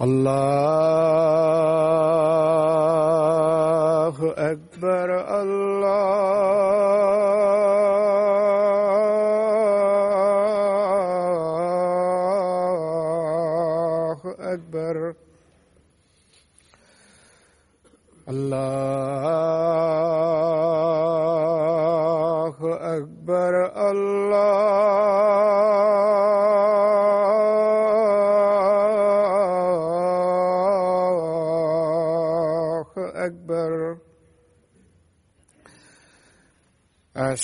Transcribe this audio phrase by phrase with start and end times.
[0.00, 1.09] الله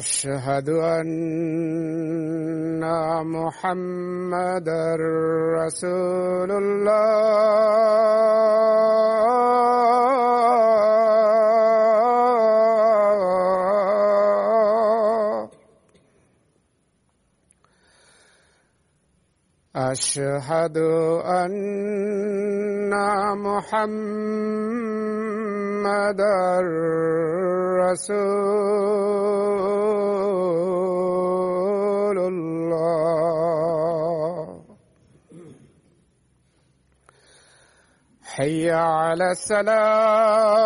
[0.00, 1.10] أشهد أن
[3.36, 4.68] محمد
[5.60, 7.90] رسول الله.
[19.76, 20.76] أشهد
[21.26, 22.92] أن
[23.36, 24.70] محمد
[27.90, 28.58] رسول
[32.18, 33.30] الله.
[38.24, 40.60] حي على السلام.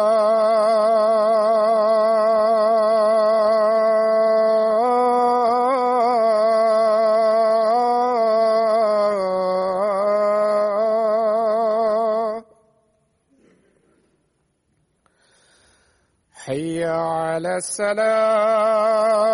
[17.35, 19.25] على السلام.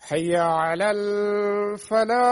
[0.00, 2.26] حي على الفلاح.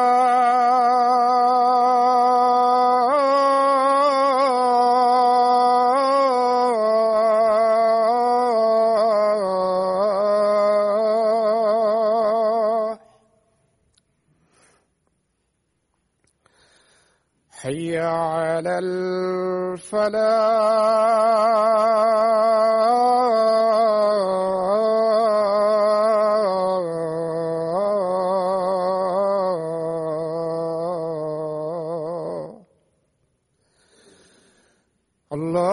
[18.64, 18.80] على
[31.60, 32.54] الفلاح
[35.34, 35.73] الله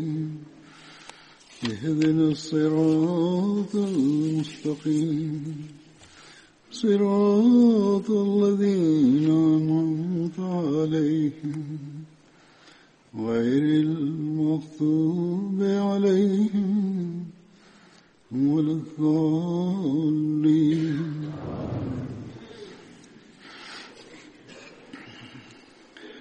[1.80, 5.44] اهدنا الصراط المستقيم
[6.70, 11.78] صراط الذين أنعمت عليهم
[13.16, 17.24] غير المغضوب عليهم
[18.32, 20.26] ولا الضالين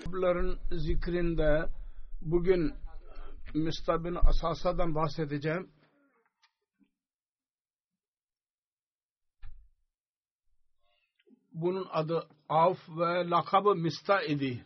[0.06, 1.66] Kitapların zikrinde
[2.22, 2.72] bugün
[3.55, 5.73] Müstab'ın Asasa'dan bahsedeceğim.
[11.53, 14.65] Bunun adı Avf ve lakabı Mista idi.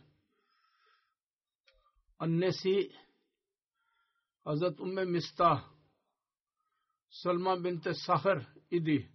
[2.19, 2.91] Annesi
[4.43, 5.63] Hazret Umme Mista
[7.09, 9.09] Salma bint Sahır idi.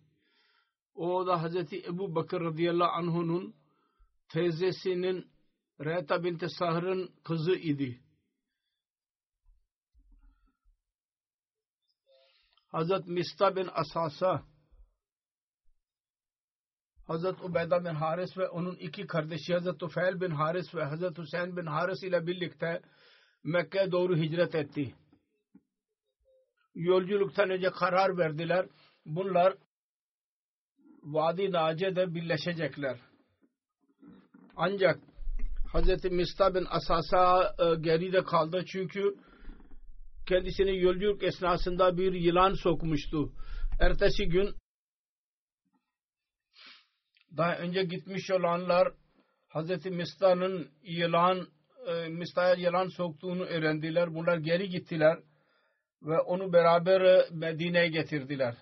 [0.95, 3.55] O da Hazreti Ebu Bakır radıyallahu anh'unun
[4.29, 5.31] teyzesinin
[5.81, 8.01] Rehta bint Sahır'ın kızı idi.
[12.71, 14.43] Hazret Mista bin Asasa
[17.07, 21.57] Hazret Ubeyda bin Haris ve onun iki kardeşi Hazret Ufeil bin Haris ve Hazret Hüseyin
[21.57, 22.83] bin Haris ile birlikte
[23.45, 24.95] Mekke'ye doğru hicret etti.
[26.75, 28.67] Yolculuktan önce karar verdiler.
[29.07, 29.57] Bunlar
[31.03, 32.99] Vadi Nace'de birleşecekler.
[34.57, 35.01] Ancak
[35.73, 36.05] Hz.
[36.05, 39.17] Mista bin Asasa e, geride kaldı çünkü
[40.31, 43.33] kendisini yolculuk esnasında bir yılan sokmuştu.
[43.81, 44.55] Ertesi gün
[47.37, 48.89] daha önce gitmiş olanlar
[49.49, 49.87] Hz.
[49.87, 51.47] Mista'nın yılan
[51.87, 54.15] e, Mista'ya yılan soktuğunu öğrendiler.
[54.15, 55.19] Bunlar geri gittiler
[56.03, 58.55] ve onu beraber e, Medine'ye getirdiler.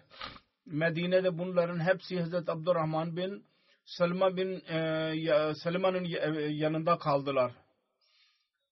[0.66, 2.34] Medine'de bunların hepsi Hz.
[2.34, 3.44] Abdurrahman bin
[3.84, 6.04] Selma bin e, Selma'nın
[6.48, 7.52] yanında kaldılar.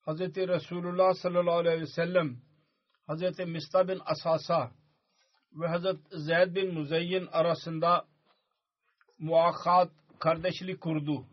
[0.06, 0.20] Hz.
[0.36, 2.46] Resulullah sallallahu aleyhi ve sellem
[3.08, 3.38] Hz.
[3.38, 4.70] Mista bin Asasa
[5.52, 5.96] ve Hz.
[6.10, 8.06] Zeyd bin Muzeyyin arasında
[9.18, 11.26] muakkat kardeşlik kurdu.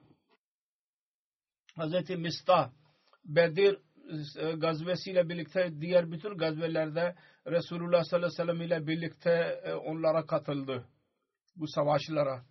[1.77, 2.09] Hz.
[2.09, 2.71] Mista
[3.25, 3.79] Bedir
[4.57, 7.15] gazvesiyle birlikte diğer bütün gazvelerde
[7.47, 10.87] Resulullah sallallahu aleyhi ve sellem ile birlikte onlara katıldı.
[11.55, 12.45] Bu savaşlara.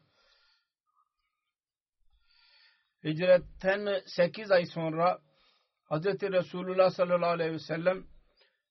[3.04, 5.18] Hicretten 8 ay sonra
[5.90, 6.04] Hz.
[6.06, 8.11] Resulullah sallallahu aleyhi ve sellem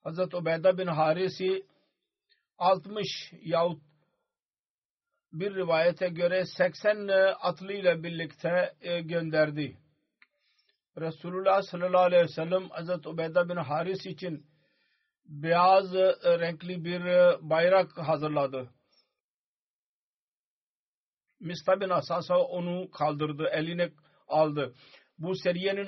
[0.05, 0.33] Hz.
[0.33, 1.65] Ubeyda bin Haris'i
[2.57, 3.07] 60
[3.41, 3.81] yahut
[5.33, 7.07] bir rivayete göre 80
[7.39, 9.77] atlıyla birlikte gönderdi.
[10.97, 13.07] Resulullah sallallahu aleyhi ve sellem Hz.
[13.07, 14.45] Ubeyda bin Haris için
[15.25, 15.93] beyaz
[16.23, 17.01] renkli bir
[17.49, 18.69] bayrak hazırladı.
[21.39, 23.91] Mista bin Asasa onu kaldırdı, eline
[24.27, 24.73] aldı.
[25.17, 25.85] Bu seriyenin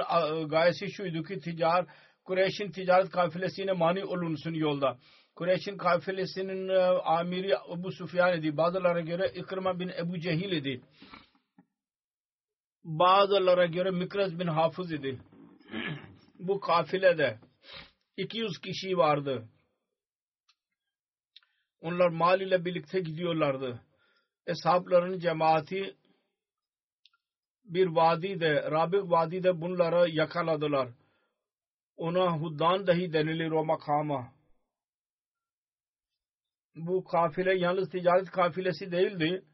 [0.47, 1.85] gayesi şuydu ki ticar,
[2.23, 4.97] Kureyş'in ticaret kafilesine mani olunsun yolda.
[5.35, 6.69] Kureyş'in kafilesinin
[7.03, 8.57] amiri Ebu Sufyan idi.
[8.57, 10.81] Bazılara göre İkrima bin Ebu Cehil idi.
[12.83, 15.19] Bazılara göre Mikraz bin Hafız idi.
[16.39, 17.39] Bu kafilede
[18.17, 19.47] 200 kişi vardı.
[21.81, 23.81] Onlar mal ile birlikte gidiyorlardı.
[24.47, 25.95] Eshapların cemaati
[27.65, 30.89] bir vadide, Rabik vadide bunları yakaladılar.
[31.97, 34.33] Ona Huddan dahi denilir o makama.
[36.75, 39.45] Bu kafile yalnız ticaret kafilesi değildi.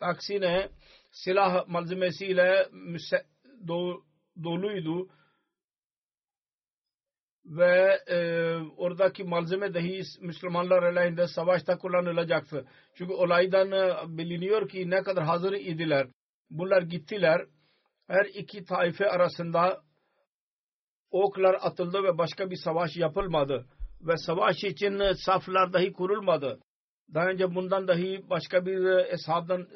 [0.00, 0.68] Aksine
[1.12, 2.68] silah malzemesiyle
[4.44, 5.08] doluydu
[7.44, 8.18] ve e,
[8.76, 12.68] oradaki malzeme dahi Müslümanlar aleyhinde savaşta kullanılacaktı.
[12.94, 13.70] Çünkü olaydan
[14.18, 16.06] biliniyor ki ne kadar hazır idiler.
[16.50, 17.46] Bunlar gittiler.
[18.06, 19.82] Her iki taife arasında
[21.24, 23.66] oklar atıldı ve başka bir savaş yapılmadı.
[24.00, 26.60] Ve savaş için saflar dahi kurulmadı.
[27.14, 29.66] Daha önce bundan dahi başka bir eshabdan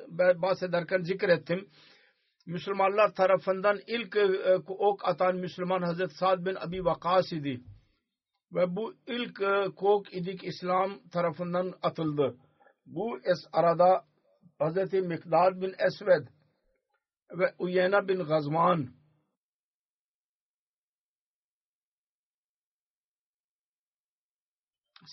[0.42, 1.68] bahsederken zikrettim.
[2.46, 4.16] Müslümanlar tarafından ilk
[4.68, 7.60] ok atan Müslüman Hazreti Sa'd bin Abi Vakas idi.
[8.52, 9.42] Ve bu ilk
[9.82, 12.36] ok idik İslam tarafından atıldı.
[12.86, 14.04] Bu es arada
[14.58, 16.26] Hazreti Mikdad bin Esved
[17.38, 18.99] ve Uyena bin Gazman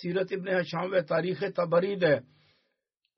[0.01, 2.23] Sirat İbni Haşam ve Tarih-i Tabari'de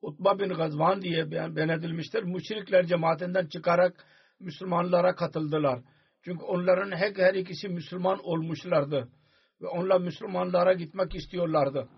[0.01, 2.23] Utba bin Gazvan diye beyan, edilmiştir.
[2.23, 4.05] Müşrikler cemaatinden çıkarak
[4.39, 5.79] Müslümanlara katıldılar.
[6.21, 9.09] Çünkü onların her, her ikisi Müslüman olmuşlardı.
[9.61, 11.89] Ve onlar Müslümanlara gitmek istiyorlardı.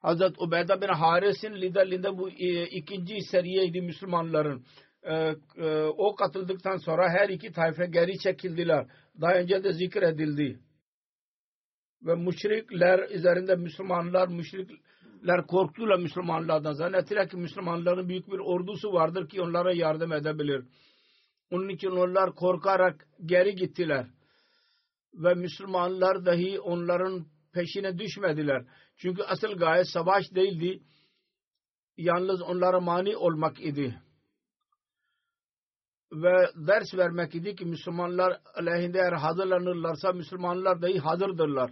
[0.00, 4.64] Hazret Ubeyda bin Haris'in liderliğinde bu e, ikinci seriyeydi Müslümanların.
[5.02, 5.14] E,
[5.56, 8.86] e, o katıldıktan sonra her iki tayfa geri çekildiler.
[9.20, 10.60] Daha önce de zikredildi.
[12.06, 16.72] Ve müşrikler üzerinde Müslümanlar, müşrikler korktular Müslümanlardan.
[16.72, 20.64] Zannettiler ki Müslümanların büyük bir ordusu vardır ki onlara yardım edebilir.
[21.50, 24.06] Onun için onlar korkarak geri gittiler.
[25.14, 28.64] Ve Müslümanlar dahi onların peşine düşmediler.
[28.96, 30.82] Çünkü asıl gaye savaş değildi.
[31.96, 34.00] Yalnız onlara mani olmak idi.
[36.12, 41.70] Ve ders vermek idi ki Müslümanlar aleyhinde eğer hazırlanırlarsa Müslümanlar dahi hazırdırlar.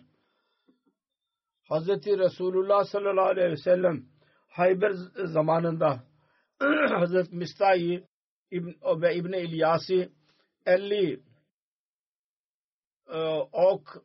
[1.70, 1.88] Hz.
[2.06, 4.06] Resulullah sallallahu aleyhi ve sellem
[4.48, 4.92] Hayber
[5.24, 6.04] zamanında.
[7.30, 8.06] Mista'yı
[8.50, 10.12] İbn, ve İbni İlyas'ı
[10.66, 11.22] 50
[13.08, 13.18] e,
[13.52, 14.04] ok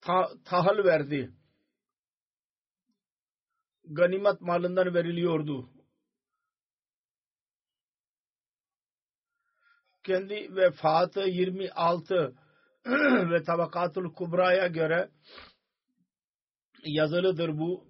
[0.00, 1.32] ta, tahıl verdi.
[3.84, 5.70] Ganimet malından veriliyordu.
[10.02, 12.34] Kendi vefatı 26
[13.30, 15.10] ve Tabakatul Kubra'ya göre
[16.84, 17.88] yazılıdır bu.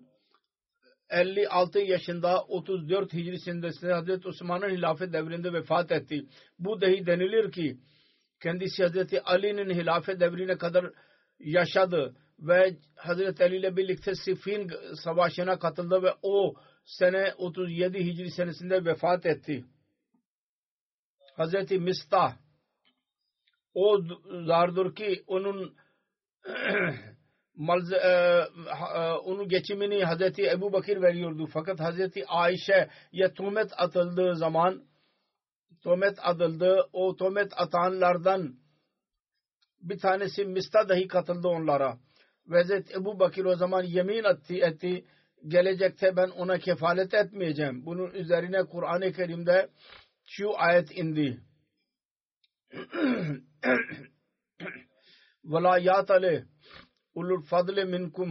[1.11, 6.26] 56 yaşında 34 Hicrisinde Hazreti Osman'ın hilafet devrinde vefat etti.
[6.59, 7.78] Bu dahi denilir ki
[8.42, 10.92] kendisi Hazreti Ali'nin hilafet devrine kadar
[11.38, 14.71] yaşadı ve Hazreti Ali ile birlikte Siffin
[15.04, 16.54] savaşına katıldı ve o
[16.85, 19.64] sene 37 Hicri senesinde vefat etti.
[21.37, 22.37] Hazreti Mistah
[23.75, 23.99] o
[24.47, 25.76] zardur ki onun
[27.59, 28.09] malze, e,
[28.95, 31.49] e, onun geçimini Hazreti Ebu Bakir veriyordu.
[31.53, 34.85] Fakat Hazreti Ayşe'ye tuhmet atıldığı zaman
[35.83, 36.88] tuhmet atıldı.
[36.93, 38.55] O tuhmet atanlardan
[39.81, 41.99] bir tanesi Mista dahi katıldı onlara.
[42.47, 45.05] Ve Hazreti Ebu Bakir o zaman yemin etti, etti
[45.47, 47.87] gelecekte ben ona kefalet etmeyeceğim.
[47.87, 49.69] Bunun üzerine Kur'an-ı Kerim'de
[50.27, 51.41] şu ayet indi.
[55.45, 56.43] Velayat aleyh
[57.19, 58.31] ulul fadle minkum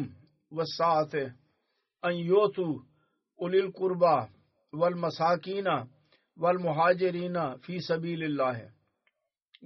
[0.56, 1.24] ve saate
[2.08, 2.67] en yotu
[3.44, 4.15] ulil kurba
[4.79, 5.75] vel masakina
[6.41, 8.58] vel muhacirina fi sabilillah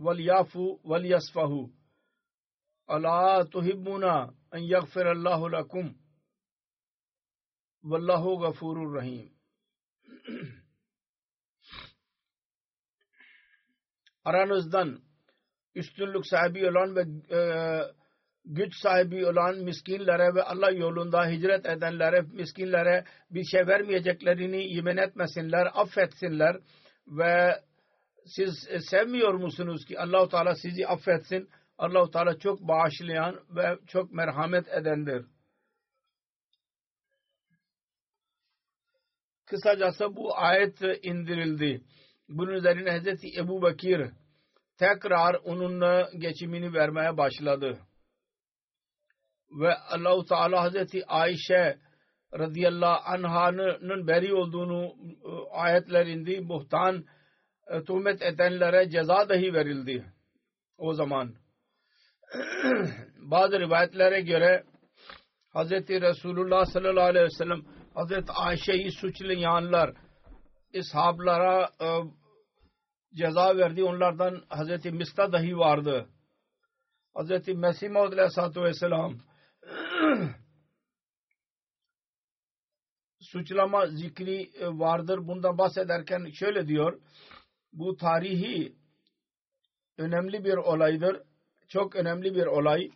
[0.03, 1.61] vel yafu vel yasfahu
[2.93, 4.13] ala tuhibbuna
[4.55, 5.87] en yaghfirallahu lakum
[7.83, 9.29] vallahu gafurur rahim
[14.23, 14.99] aranızdan
[15.75, 17.01] üstünlük sahibi olan ve
[17.35, 17.39] e,
[18.45, 25.67] güç sahibi olan miskinlere ve Allah yolunda hicret edenlere, miskinlere bir şey vermeyeceklerini yemin etmesinler,
[25.73, 26.57] affetsinler
[27.07, 27.61] ve
[28.25, 31.49] siz sevmiyor musunuz ki Allahu Teala sizi affetsin?
[31.77, 35.25] Allahu Teala çok bağışlayan ve çok merhamet edendir.
[39.45, 41.81] Kısacası bu ayet indirildi.
[42.29, 44.11] Bunun üzerine Hazreti Ebu Bakir
[44.77, 45.81] tekrar onun
[46.19, 47.79] geçimini vermeye başladı
[49.51, 51.77] ve Allahu Teala Hazreti Ayşe
[52.33, 56.49] radıyallahu anh'ın beri olduğunu e, ayetler indi.
[56.49, 57.05] Buhtan
[57.67, 60.05] e, tuhmet edenlere ceza dahi verildi.
[60.77, 61.35] O zaman
[63.17, 64.63] bazı rivayetlere göre
[65.49, 67.61] Hazreti Resulullah sallallahu aleyhi ve sellem
[67.93, 69.93] Hazreti Ayşe'yi suçlayanlar
[70.73, 71.87] ishablara e,
[73.15, 73.83] ceza verdi.
[73.83, 76.09] Onlardan Hazreti Mista dahi vardı.
[77.13, 79.17] Hazreti Mesih Maud aleyhissalatü vesselam
[83.19, 85.27] suçlama zikri e, vardır.
[85.27, 87.01] Bundan bahsederken şöyle diyor.
[87.73, 88.75] Bu tarihi
[89.97, 91.21] önemli bir olaydır.
[91.67, 92.89] Çok önemli bir olay.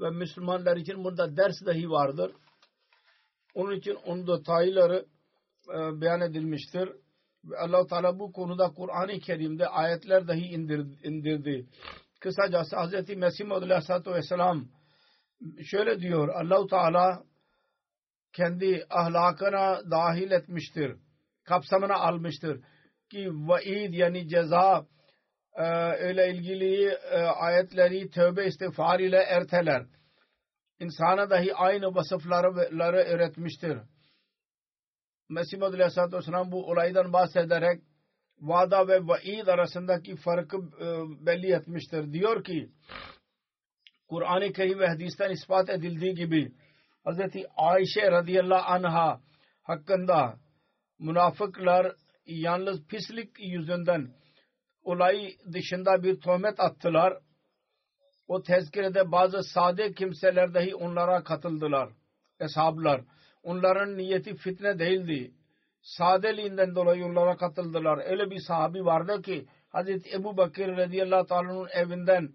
[0.00, 2.32] Ve Müslümanlar için burada ders dahi vardır.
[3.54, 5.06] Onun için onun detayları
[5.68, 6.88] e, beyan edilmiştir.
[7.44, 10.44] Ve allah Teala bu konuda Kur'an-ı Kerim'de ayetler dahi
[11.04, 11.66] indirdi.
[12.20, 13.08] Kısacası Hz.
[13.16, 14.77] Mesih Aleyhisselatü Vesselam
[15.64, 17.24] şöyle diyor Allahu Teala
[18.32, 20.96] kendi ahlakına dahil etmiştir.
[21.44, 22.60] Kapsamına almıştır
[23.10, 24.86] ki vaid yani ceza
[25.54, 29.86] e, öyle ilgili e, ayetleri tövbe istiğfar ile erteler.
[30.80, 32.56] İnsana dahi aynı vasıfları
[33.04, 33.78] öğretmiştir.
[35.28, 37.82] Mesih Madhu Aleyhisselatü Vesselam bu olaydan bahsederek
[38.40, 40.86] vada ve vaid arasındaki farkı e,
[41.26, 42.12] belli etmiştir.
[42.12, 42.70] Diyor ki
[44.08, 46.52] Kur'an-ı Kerim ve hadisten ispat edildiği gibi
[47.06, 47.18] Hz.
[47.56, 49.20] Ayşe radıyallahu anha
[49.62, 50.38] hakkında
[50.98, 51.92] münafıklar
[52.26, 54.08] yalnız pislik yüzünden
[54.82, 57.18] olay dışında bir tuhmet attılar.
[58.28, 61.88] O tezkirede bazı sade kimseler dahi onlara katıldılar.
[62.40, 63.00] Eshablar.
[63.42, 65.32] Onların niyeti fitne değildi.
[65.82, 68.10] Sadeliğinden dolayı onlara katıldılar.
[68.10, 72.32] Öyle bir sahabi vardı ki Hazreti Ebu Bakır radıyallahu ta'ala'nın evinden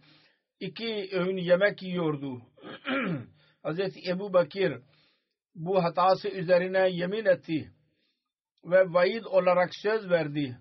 [0.63, 2.41] iki öğün yemek yiyordu.
[3.63, 4.81] Hazreti Ebu Bakır
[5.55, 7.71] bu hatası üzerine yemin etti
[8.65, 10.57] ve vaid olarak söz verdi.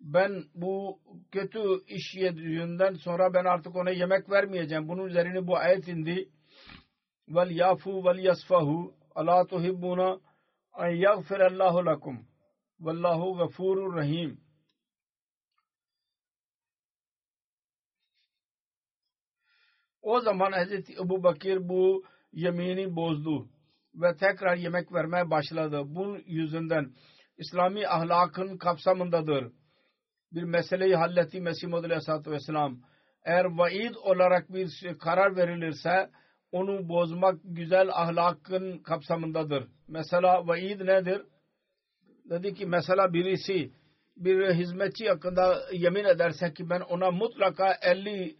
[0.00, 0.98] Ben bu
[1.32, 4.88] kötü iş yüzünden sonra ben artık ona yemek vermeyeceğim.
[4.88, 6.28] Bunun üzerine bu ayet indi.
[7.28, 10.18] Vel yafu vel yasfahu ala tuhibbuna
[10.78, 12.26] en yagfirallahu lakum.
[12.80, 14.43] Vallahu gafurur rahim.
[20.04, 23.48] O zaman Hazreti Ebu Bakir bu yemini bozdu
[23.94, 25.82] ve tekrar yemek vermeye başladı.
[25.86, 26.92] Bunun yüzünden
[27.38, 29.52] İslami ahlakın kapsamındadır.
[30.32, 32.78] Bir meseleyi halletti Mesih Muhammed Aleyhisselatü Vesselam.
[33.24, 36.10] Eğer vaid olarak bir karar verilirse
[36.52, 39.68] onu bozmak güzel ahlakın kapsamındadır.
[39.88, 41.22] Mesela vaid nedir?
[42.30, 43.70] Dedi ki mesela birisi
[44.16, 48.36] bir hizmetçi hakkında yemin ederse ki ben ona mutlaka 50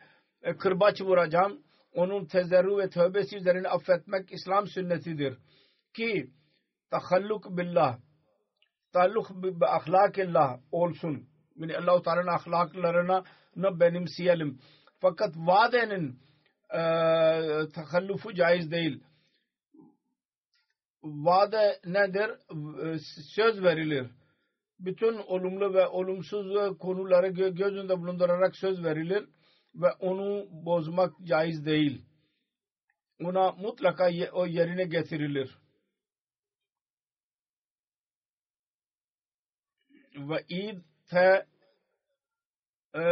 [0.52, 1.62] kırbaç vuracağım.
[1.94, 5.38] Onun tezerru ve tövbesi üzerine affetmek İslam sünnetidir.
[5.94, 6.30] Ki
[6.90, 7.98] tahalluk billah
[8.92, 11.28] taalluk bi ahlakillah olsun.
[11.56, 13.24] Yani Allah-u Teala'nın ahlaklarına
[13.56, 14.58] benimseyelim.
[15.00, 16.18] Fakat vadenin
[16.70, 16.80] e,
[17.74, 19.00] tahallufu caiz değil.
[21.02, 22.30] Vade nedir?
[23.34, 24.10] Söz verilir.
[24.80, 29.28] Bütün olumlu ve olumsuz konuları göz önünde bulundurarak söz verilir
[29.74, 32.04] ve onu bozmak caiz değil.
[33.20, 35.58] Ona mutlaka o yerine getirilir.
[40.16, 41.46] Ve id ise
[42.94, 43.02] e,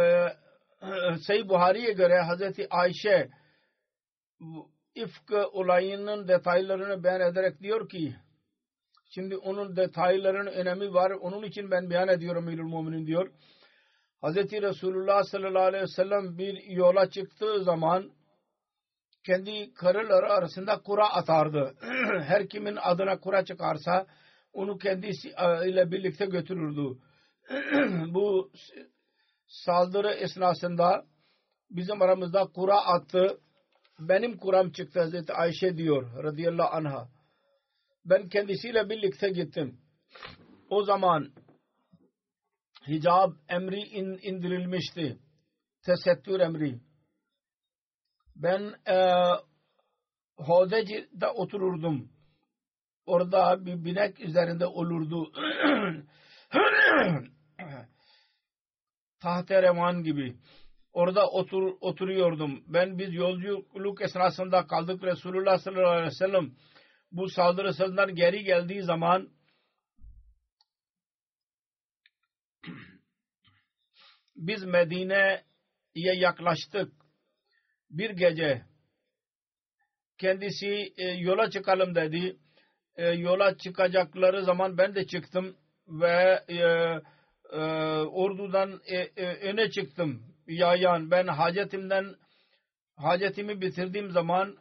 [1.27, 3.29] Seyyid Buhari'ye göre Hazreti Ayşe
[4.95, 8.15] ifk olayının detaylarını beyan ederek diyor ki
[9.09, 13.31] şimdi onun detaylarının önemi var onun için ben beyan ediyorum Eylül Muminin diyor
[14.23, 18.11] Hazreti Resulullah sallallahu aleyhi ve sellem bir yola çıktığı zaman
[19.25, 21.73] kendi karıları arasında kura atardı.
[22.23, 24.05] Her kimin adına kura çıkarsa
[24.53, 25.29] onu kendisi
[25.65, 26.97] ile birlikte götürürdü.
[28.13, 28.51] Bu
[29.47, 31.05] saldırı esnasında
[31.69, 33.39] bizim aramızda kura attı.
[33.99, 37.09] Benim kuram çıktı Hazreti Ayşe diyor radıyallahu anha.
[38.05, 39.77] Ben kendisiyle birlikte gittim.
[40.69, 41.31] O zaman
[42.87, 45.17] hicab emri in, indirilmişti.
[45.85, 46.79] Tesettür emri.
[48.35, 49.13] Ben e,
[50.37, 52.09] Hodeci'de otururdum.
[53.05, 55.31] Orada bir binek üzerinde olurdu.
[59.19, 60.35] Tahte revan gibi.
[60.93, 62.63] Orada otur, oturuyordum.
[62.67, 65.03] Ben biz yolculuk esnasında kaldık.
[65.03, 66.51] Resulullah sallallahu aleyhi ve sellem
[67.11, 69.29] bu saldırısından geri geldiği zaman
[74.35, 76.93] biz Medine'ye yaklaştık.
[77.89, 78.61] Bir gece
[80.17, 82.37] kendisi e, yola çıkalım dedi.
[82.95, 86.55] E, yola çıkacakları zaman ben de çıktım ve e,
[87.57, 87.61] e,
[88.01, 90.23] ordudan e, e, öne çıktım.
[90.47, 92.15] Yayan ben hacetimden
[92.95, 94.57] hacetimi bitirdiğim zaman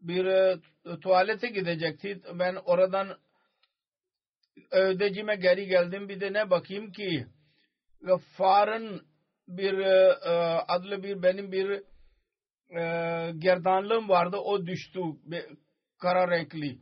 [0.00, 0.58] bir e,
[1.02, 2.20] tuvalete gidecekti.
[2.34, 3.18] Ben oradan
[4.70, 6.08] ödecime geri geldim.
[6.08, 7.26] Bir de ne bakayım ki
[8.00, 9.07] Gaffar'ın
[9.48, 10.30] bir e, e,
[10.68, 11.82] adlı bir benim bir
[12.70, 14.36] e, gerdanlığım vardı.
[14.36, 15.00] O düştü.
[15.98, 16.78] Kara renkli.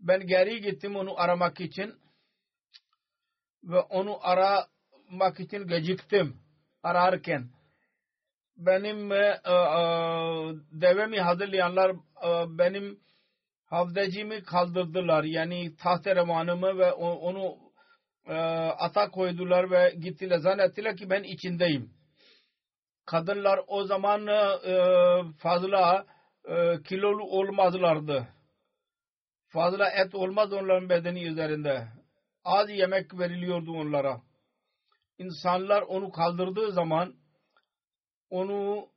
[0.00, 1.94] Ben geri gittim onu aramak için
[3.64, 6.36] ve onu aramak için geciktim
[6.82, 7.50] ararken
[8.56, 9.54] benim e, e,
[10.72, 13.00] devemi hazırlayanlar e, benim
[13.66, 15.24] havdecimi kaldırdılar.
[15.24, 17.56] Yani tahte revanımı ve onu
[18.26, 18.34] e,
[18.78, 20.38] ata koydular ve gittiler.
[20.38, 21.90] Zannettiler ki ben içindeyim.
[23.06, 24.76] Kadınlar o zaman e,
[25.38, 26.06] fazla
[26.44, 28.28] e, kilolu olmazlardı.
[29.48, 31.88] Fazla et olmaz onların bedeni üzerinde.
[32.44, 34.20] Az yemek veriliyordu onlara.
[35.18, 37.14] İnsanlar onu kaldırdığı zaman
[38.30, 38.88] onu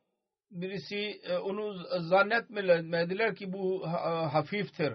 [0.52, 3.88] birisi onu zannetmediler ki bu
[4.34, 4.94] hafiftir.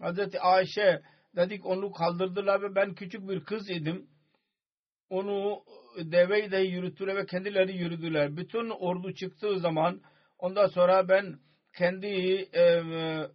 [0.00, 1.02] Hazreti Ayşe
[1.36, 4.10] dedik onu kaldırdılar ve ben küçük bir kız idim.
[5.10, 5.64] Onu
[5.96, 8.36] deveyi de yürüttüler ve kendileri yürüdüler.
[8.36, 10.00] Bütün ordu çıktığı zaman
[10.38, 11.38] ondan sonra ben
[11.78, 12.06] kendi
[12.54, 12.82] e,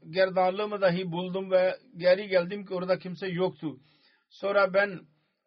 [0.10, 3.80] gerdanlığımı dahi buldum ve geri geldim ki orada kimse yoktu.
[4.30, 5.00] Sonra ben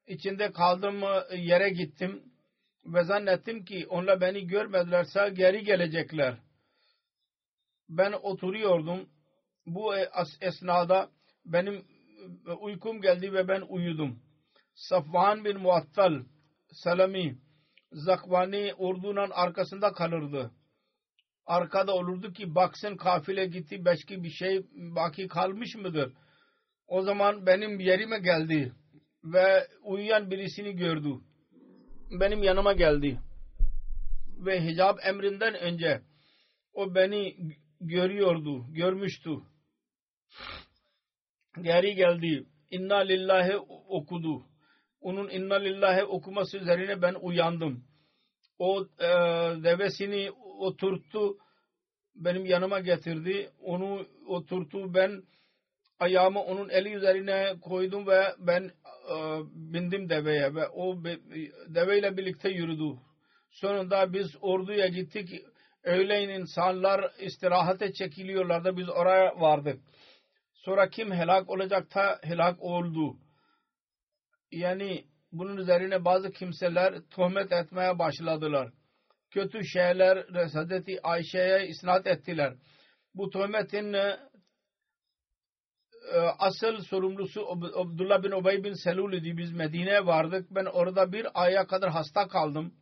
[0.07, 1.03] içinde kaldığım
[1.37, 2.23] yere gittim
[2.85, 6.35] ve zannettim ki onlar beni görmedilerse geri gelecekler.
[7.89, 9.09] Ben oturuyordum.
[9.67, 9.97] Bu
[10.41, 11.11] esnada
[11.45, 11.85] benim
[12.61, 14.19] uykum geldi ve ben uyudum.
[14.75, 16.23] Safvan bin Muattal
[16.73, 17.39] Salami
[17.93, 20.51] Zakvani ordunun arkasında kalırdı.
[21.47, 26.13] Arkada olurdu ki baksın kafile gitti başka bir şey baki kalmış mıdır?
[26.87, 28.73] O zaman benim yerime geldi
[29.25, 31.15] ve uyuyan birisini gördü.
[32.11, 33.21] Benim yanıma geldi.
[34.39, 36.03] Ve hicab emrinden önce
[36.73, 37.37] o beni
[37.81, 39.31] görüyordu, görmüştü.
[41.63, 42.47] Geri geldi.
[42.71, 43.57] İnna lillahi
[43.89, 44.48] okudu.
[45.01, 47.85] Onun inna lillahi okuması üzerine ben uyandım.
[48.59, 49.09] O e,
[49.65, 51.37] devesini oturttu.
[52.15, 53.51] Benim yanıma getirdi.
[53.61, 54.95] Onu oturttu.
[54.95, 55.23] Ben
[55.99, 58.71] ayağımı onun eli üzerine koydum ve ben
[59.13, 59.15] e,
[59.53, 61.05] bindim deveye ve o
[61.67, 62.99] deveyle birlikte yürüdü.
[63.51, 65.29] Sonunda biz orduya gittik.
[65.83, 68.77] Öğleyin insanlar istirahate çekiliyorlardı.
[68.77, 69.81] Biz oraya vardık.
[70.55, 73.17] Sonra kim helak olacaksa helak oldu.
[74.53, 78.73] Yani bunun üzerine bazı kimseler tuhmet etmeye başladılar.
[79.31, 82.55] Kötü şeyler Hazreti Ayşe'ye isnat ettiler.
[83.15, 84.19] Bu tuhmetin e,
[86.39, 89.37] asıl sorumlusu Abdullah bin Ubey bin Selul idi.
[89.37, 90.51] Biz Medine'ye vardık.
[90.51, 92.75] Ben orada bir aya kadar hasta kaldım.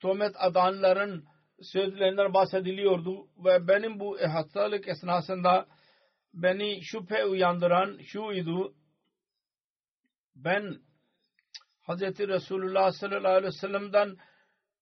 [0.00, 1.24] Tuhmet adanların
[1.62, 5.66] sözlerinden bahsediliyordu ve benim bu hastalık esnasında
[6.34, 8.74] beni şüphe uyandıran şuydu.
[10.36, 10.76] Ben
[11.88, 12.00] Hz.
[12.02, 14.16] Resulullah sallallahu aleyhi ve sellem'den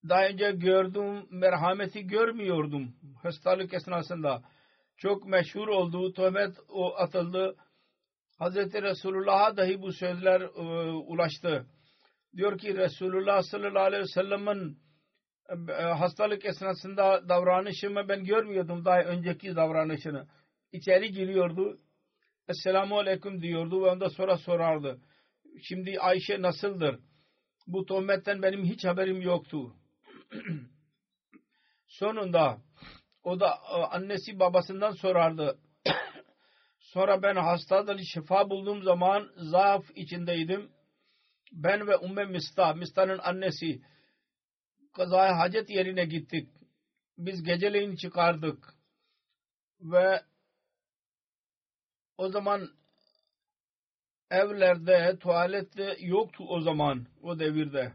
[0.09, 4.43] daha önce gördüğüm merhameti görmüyordum hastalık esnasında
[4.97, 6.13] çok meşhur oldu.
[6.13, 7.57] Tövmet o atıldı.
[8.39, 10.51] Hazreti Resulullah'a dahi bu sözler e,
[10.91, 11.67] ulaştı.
[12.37, 14.79] Diyor ki Resulullah sallallahu aleyhi ve sellem'in
[15.69, 20.27] e, hastalık esnasında davranışımı ben görmüyordum daha önceki davranışını.
[20.73, 21.79] İçeri giriyordu.
[22.49, 25.01] Esselamu aleyküm diyordu ve ondan sonra sorardı.
[25.63, 27.01] Şimdi Ayşe nasıldır?
[27.67, 29.77] Bu tuhmetten benim hiç haberim yoktu.
[31.87, 32.59] Sonunda
[33.23, 35.59] o da e, annesi babasından sorardı.
[36.79, 40.71] Sonra ben hastadan şifa bulduğum zaman zaaf içindeydim.
[41.53, 43.81] Ben ve Umme Mista, Mista'nın annesi
[44.93, 46.49] kazaya hacet yerine gittik.
[47.19, 48.75] Biz geceleyin çıkardık.
[49.81, 50.23] Ve
[52.19, 52.71] o zaman
[54.31, 55.69] evlerde tuvalet
[56.01, 57.93] yoktu o zaman o devirde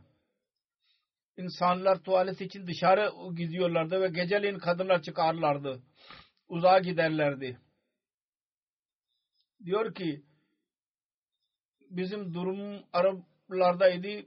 [1.39, 5.81] insanlar tuvalet için dışarı gidiyorlardı ve geceleyin kadınlar çıkarlardı.
[6.47, 7.59] Uzağa giderlerdi.
[9.65, 10.23] Diyor ki
[11.89, 14.25] bizim durum Araplardaydı.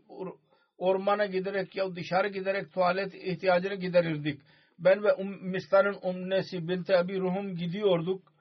[0.79, 4.43] Ormana giderek ya dışarı giderek tuvalet ihtiyacını giderirdik.
[4.79, 8.33] Ben ve um, Mistar'ın umnesi Binti Abi Ruhum gidiyorduk.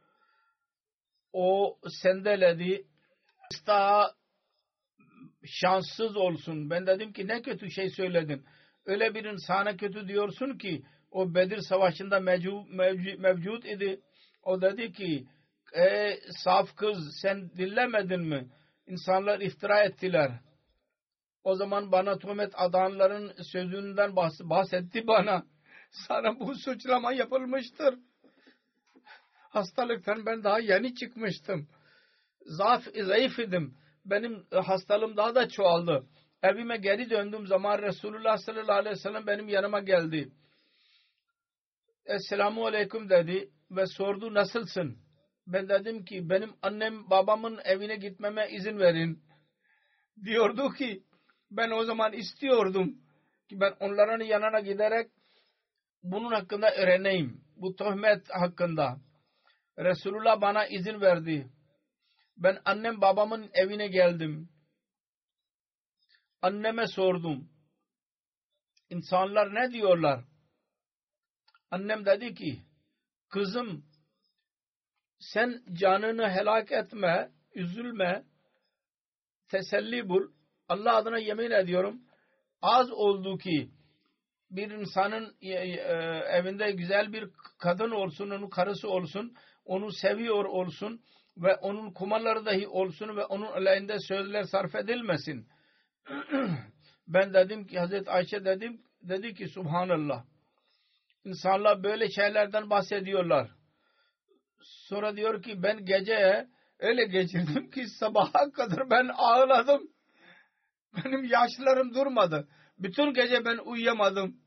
[1.33, 2.85] O sendeledi.
[3.51, 4.11] Mista
[5.45, 6.69] şanssız olsun.
[6.69, 8.45] Ben dedim ki ne kötü şey söyledin
[8.85, 12.69] öyle bir insana kötü diyorsun ki o Bedir Savaşı'nda mevcut,
[13.19, 14.01] mevcut idi.
[14.43, 15.27] O dedi ki
[15.73, 18.49] ey saf kız sen dinlemedin mi?
[18.87, 20.31] İnsanlar iftira ettiler.
[21.43, 25.43] O zaman bana tuhmet adanların sözünden bahsetti bana.
[26.07, 27.99] Sana bu suçlama yapılmıştır.
[29.49, 31.67] Hastalıktan ben daha yeni çıkmıştım.
[32.45, 33.77] Zaf, zayıf idim.
[34.05, 36.07] Benim hastalığım daha da çoğaldı
[36.43, 40.31] evime geri döndüğüm zaman Resulullah sallallahu aleyhi ve sellem benim yanıma geldi.
[42.05, 44.97] Esselamu aleyküm dedi ve sordu nasılsın?
[45.47, 49.23] Ben dedim ki benim annem babamın evine gitmeme izin verin.
[50.23, 51.03] Diyordu ki
[51.51, 52.95] ben o zaman istiyordum
[53.49, 55.11] ki ben onların yanına giderek
[56.03, 57.41] bunun hakkında öğreneyim.
[57.55, 58.97] Bu töhmet hakkında.
[59.79, 61.49] Resulullah bana izin verdi.
[62.43, 64.49] Ben annem babamın evine geldim
[66.41, 67.49] anneme sordum.
[68.89, 70.23] İnsanlar ne diyorlar?
[71.71, 72.61] Annem dedi ki
[73.29, 73.85] kızım
[75.19, 78.23] sen canını helak etme, üzülme,
[79.47, 80.31] teselli bul.
[80.67, 82.01] Allah adına yemin ediyorum
[82.61, 83.71] az oldu ki
[84.51, 85.93] bir insanın e, e,
[86.29, 91.03] evinde güzel bir kadın olsun, onun karısı olsun, onu seviyor olsun
[91.37, 95.47] ve onun kumarları dahi olsun ve onun aleyhinde sözler sarf edilmesin
[97.07, 100.23] ben dedim ki Hazreti Ayşe dedim dedi ki Subhanallah
[101.23, 103.51] insanlar böyle şeylerden bahsediyorlar.
[104.61, 106.47] Sonra diyor ki ben gece
[106.79, 109.81] öyle geçirdim ki sabaha kadar ben ağladım.
[110.95, 112.47] Benim yaşlarım durmadı.
[112.77, 114.37] Bütün gece ben uyuyamadım.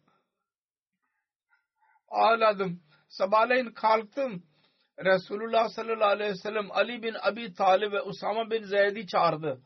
[2.08, 2.82] Ağladım.
[3.08, 4.46] Sabahleyin kalktım.
[4.98, 9.60] Resulullah sallallahu aleyhi ve sellem Ali bin Abi Talib ve Usama bin Zeyd'i çağırdı.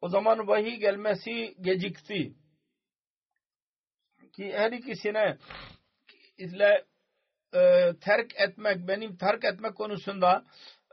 [0.00, 2.34] O zaman vahiy gelmesi gecikti.
[4.36, 5.38] Ki her ikisine
[6.38, 6.84] ile
[7.54, 10.44] e, terk etmek, benim terk etmek konusunda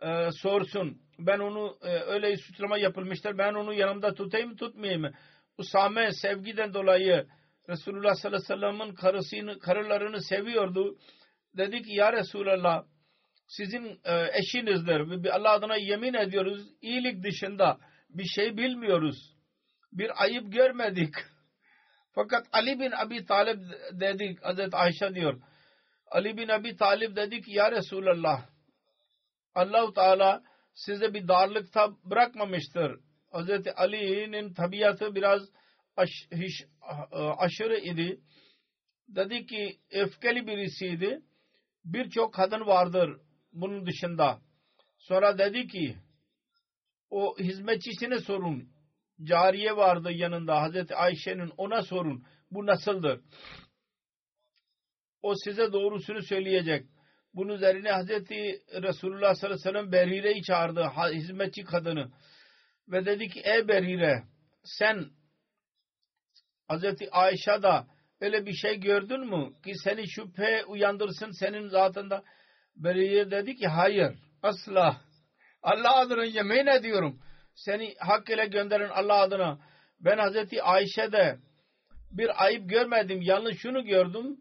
[0.02, 1.02] e, sorsun.
[1.20, 3.38] Ben onu e, öyle suçlama yapılmıştır.
[3.38, 5.12] Ben onu yanımda tutayım tutmayayım mı?
[5.58, 7.28] Usame sevgiden dolayı
[7.70, 10.98] Resulullah sallallahu aleyhi ve sellem'in karısını, karılarını seviyordu.
[11.58, 12.84] Dedi ki ya Resulallah
[13.48, 15.26] sizin e, eşinizdir.
[15.30, 17.78] Allah adına yemin ediyoruz iyilik dışında
[18.10, 19.36] bir şey bilmiyoruz.
[19.92, 21.16] Bir ayıp görmedik.
[22.16, 23.60] Fakat Ali bin Abi Talib
[23.92, 25.42] dedi Hazreti Ayşe diyor.
[26.12, 28.46] Ali bin Abi Talib dedi ki ya Resulallah
[29.56, 33.00] Allahu Teala size bir darlıkta bırakmamıştır.
[33.32, 35.42] Hazreti Ali'nin tabiatı biraz
[35.98, 36.66] aş, hiç,
[37.38, 38.22] aşırı idi.
[39.08, 41.22] Dedi ki öfkeli birisiydi.
[41.86, 43.20] Birçok kadın vardır
[43.54, 44.42] bunun dışında.
[44.98, 45.98] Sonra dedi ki
[47.10, 48.70] o hizmetçisine sorun.
[49.24, 52.26] Cariye vardı yanında Hazreti Ayşe'nin ona sorun.
[52.52, 53.22] Bu nasıldır?
[55.22, 56.86] O size doğrusunu söyleyecek.
[57.34, 60.84] Bunun üzerine Hazreti Resulullah sallallahu aleyhi ve sellem Berire'yi çağırdı.
[61.14, 62.12] Hizmetçi kadını.
[62.88, 64.24] Ve dedi ki ey Berire
[64.64, 65.06] sen
[66.68, 67.88] Hazreti Ayşe'da
[68.22, 72.24] öyle bir şey gördün mü ki seni şüphe uyandırsın senin zatında?
[72.76, 75.02] Berire dedi ki hayır asla.
[75.62, 77.20] Allah adına yemin ediyorum.
[77.56, 79.60] Seni hak ile gönderin Allah adına.
[80.00, 81.40] Ben Hazreti Ayşe'de
[82.12, 83.22] bir ayıp görmedim.
[83.22, 84.38] Yalnız şunu gördüm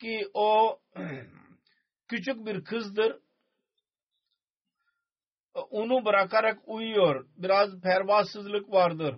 [0.00, 0.78] ki o
[2.08, 3.18] küçük bir kızdır.
[5.54, 7.26] Onu bırakarak uyuyor.
[7.36, 9.16] Biraz pervasızlık vardır.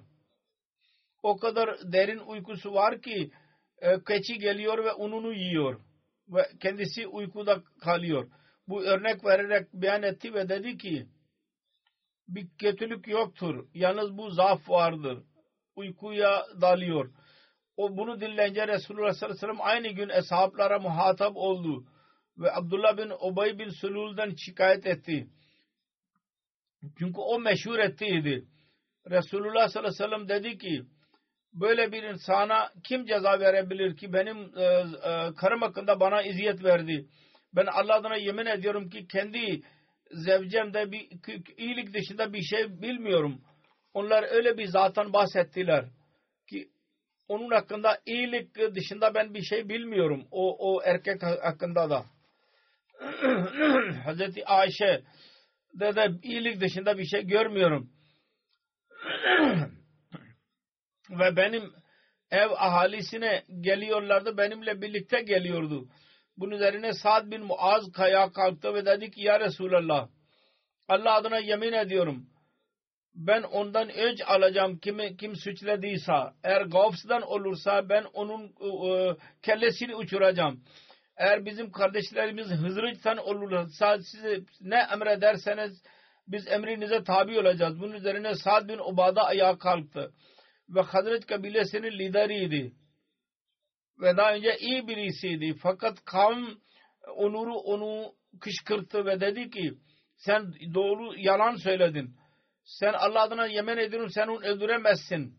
[1.23, 3.31] O kadar derin uykusu var ki
[3.79, 5.81] e, keçi geliyor ve ununu yiyor.
[6.29, 8.31] Ve kendisi uykuda kalıyor.
[8.69, 11.07] Bu örnek vererek beyan etti ve dedi ki
[12.29, 13.67] bir kötülük yoktur.
[13.75, 15.23] Yalnız bu zaaf vardır.
[15.77, 17.13] Uykuya dalıyor.
[17.77, 21.85] O bunu dinleyince Resulullah sallallahu aleyhi ve sellem aynı gün eshablara muhatap oldu.
[22.39, 25.29] Ve Abdullah bin Ubay bin Sulul'dan şikayet etti.
[26.99, 28.45] Çünkü o meşhur ettiydi.
[29.11, 30.83] Resulullah sallallahu aleyhi ve sellem dedi ki
[31.53, 37.09] böyle bir insana kim ceza verebilir ki benim e, e, karım hakkında bana iziyet verdi.
[37.57, 39.63] Ben Allah adına yemin ediyorum ki kendi
[40.11, 41.09] zevcemde bir
[41.57, 43.41] iyilik dışında bir şey bilmiyorum.
[43.95, 45.85] Onlar öyle bir zaten bahsettiler
[46.51, 46.69] ki
[47.29, 50.27] onun hakkında iyilik dışında ben bir şey bilmiyorum.
[50.31, 52.05] O, o erkek hakkında da.
[54.05, 55.03] Hazreti Ayşe
[55.75, 57.91] de, de iyilik dışında bir şey görmüyorum.
[61.11, 61.73] Ve benim
[62.31, 64.37] ev ahalisine geliyorlardı.
[64.37, 65.89] Benimle birlikte geliyordu.
[66.37, 70.09] Bunun üzerine Sa'd bin Muaz kaya kalktı ve dedi ki ya Resulallah
[70.89, 72.27] Allah adına yemin ediyorum
[73.15, 80.65] ben ondan öc alacağım kimi, kim suçladıysa eğer Gavs'dan olursa ben onun e, kellesini uçuracağım.
[81.17, 85.83] Eğer bizim kardeşlerimiz Hızrıç'tan olursa size ne emrederseniz
[86.29, 87.81] biz emrinize tabi olacağız.
[87.81, 90.13] Bunun üzerine Sa'd bin Ubada ayağa kalktı.
[90.69, 92.73] Ve Hazret kabilesinin lideriydi
[94.01, 95.55] ve daha önce iyi birisiydi.
[95.63, 96.45] Fakat kavm
[97.17, 99.75] onuru onu kışkırttı ve dedi ki
[100.17, 102.17] sen doğru yalan söyledin.
[102.65, 105.39] Sen Allah adına yemin ediyorum sen onu öldüremezsin.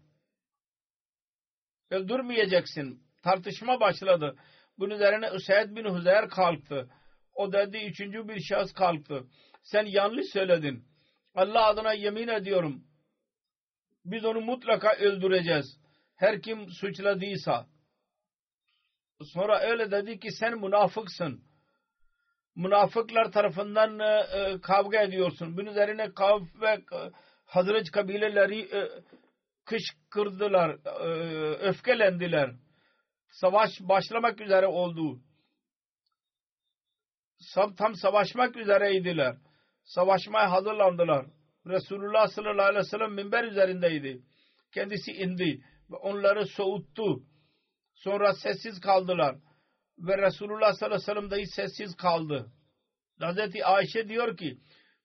[1.91, 3.03] Öldürmeyeceksin.
[3.23, 4.35] Tartışma başladı.
[4.77, 6.89] Bunun üzerine Üseyd bin Hüzeyr kalktı.
[7.33, 9.23] O dedi üçüncü bir şahıs kalktı.
[9.63, 10.85] Sen yanlış söyledin.
[11.35, 12.83] Allah adına yemin ediyorum.
[14.05, 15.79] Biz onu mutlaka öldüreceğiz.
[16.15, 17.67] Her kim suçladıysa.
[19.23, 21.43] Sonra öyle dedi ki sen münafıksın.
[22.55, 25.57] Münafıklar tarafından e, e, kavga ediyorsun.
[25.57, 27.11] Bunun üzerine Kav ve e,
[27.45, 28.89] Hazret kabileleri e,
[29.65, 30.77] kışkırdılar,
[31.59, 32.51] öfkelendiler.
[33.27, 35.19] Savaş başlamak üzere oldu.
[37.77, 39.35] Tam savaşmak üzereydiler.
[39.83, 41.25] Savaşmaya hazırlandılar.
[41.67, 44.21] Resulullah sallallahu aleyhi ve sellem minber üzerindeydi.
[44.73, 47.23] Kendisi indi ve onları soğuttu
[47.95, 49.35] Sonra sessiz kaldılar.
[49.97, 52.51] Ve Resulullah sallallahu aleyhi ve sellem dahi sessiz kaldı.
[53.19, 54.57] Hazreti Ayşe diyor ki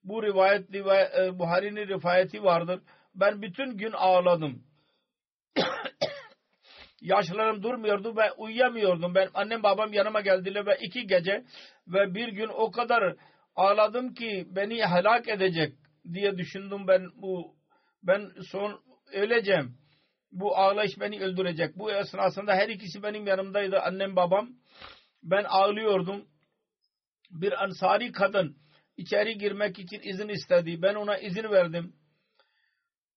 [0.05, 2.81] bu rivayet, rivayet e, Buhari'nin rivayeti vardır.
[3.15, 4.63] Ben bütün gün ağladım.
[7.01, 9.15] Yaşlarım durmuyordu ve uyuyamıyordum.
[9.15, 11.45] Ben annem babam yanıma geldiler ve iki gece
[11.89, 13.17] ve bir gün o kadar
[13.57, 15.75] ağladım ki beni helak edecek
[16.13, 17.55] diye düşündüm ben bu
[18.03, 18.81] ben son
[19.13, 19.80] öleceğim.
[20.33, 21.79] Bu ağlayış beni öldürecek.
[21.79, 23.81] Bu esnasında her ikisi benim yanımdaydı.
[23.81, 24.51] Annem babam.
[25.23, 26.29] Ben ağlıyordum.
[27.31, 28.57] Bir ansari kadın
[28.97, 30.83] içeri girmek için izin istedi.
[30.83, 31.93] Ben ona izin verdim.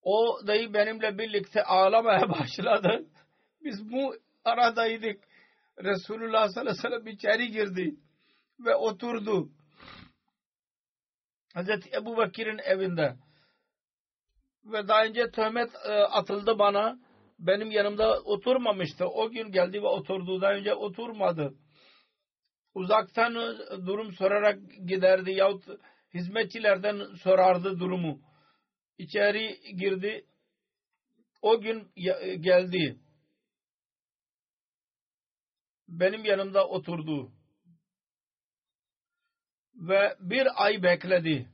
[0.02, 3.06] O dayı benimle birlikte ağlamaya başladı.
[3.64, 5.24] Biz bu aradaydık.
[5.84, 7.96] Resulullah sallallahu aleyhi ve sellem içeri girdi
[8.60, 9.50] ve oturdu.
[11.54, 13.16] Hazreti Ebu Bakir'in evinde
[14.66, 17.00] ve daha önce töhmet e, atıldı bana.
[17.40, 19.08] Benim yanımda oturmamıştı.
[19.08, 20.42] O gün geldi ve oturdu.
[20.42, 21.54] Daha önce oturmadı.
[22.74, 25.64] Uzaktan e, durum sorarak giderdi yahut
[26.14, 28.22] hizmetçilerden sorardı durumu.
[28.98, 30.26] İçeri girdi.
[31.42, 33.00] O gün e, geldi.
[35.88, 37.32] Benim yanımda oturdu.
[39.76, 41.53] Ve bir ay bekledi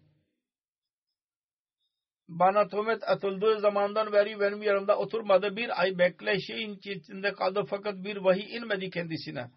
[2.30, 5.56] bana tuhmet atıldığı zamandan beri benim yanımda oturmadı.
[5.56, 9.52] Bir ay bekleşin içinde kaldı fakat bir vahiy inmedi kendisine.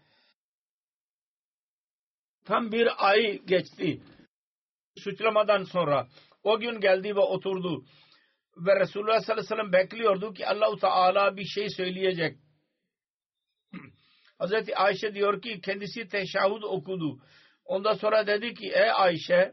[2.45, 4.03] Tam bir ay geçti.
[4.99, 6.09] Suçlamadan sonra
[6.43, 7.85] o gün geldi ve oturdu.
[8.57, 12.39] Ve Resulullah sallallahu aleyhi ve sellem bekliyordu ki Allahu Teala bir şey söyleyecek.
[14.39, 17.19] Hazreti Ayşe diyor ki kendisi teşahhud okudu.
[17.65, 19.53] Ondan sonra dedi ki ey Ayşe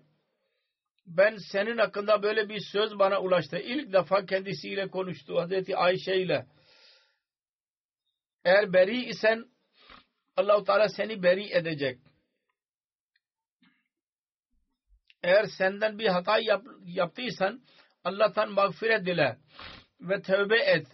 [1.09, 3.57] ben senin hakkında böyle bir söz bana ulaştı.
[3.57, 6.45] İlk defa kendisiyle konuştu Hazreti Ayşe ile.
[8.45, 9.45] Eğer beri isen
[10.37, 11.99] Allahu Teala seni beri edecek.
[15.23, 17.61] Eğer senden bir hata yap, yaptıysan
[18.03, 19.37] Allah'tan mağfiret dile
[20.01, 20.87] ve tövbe et.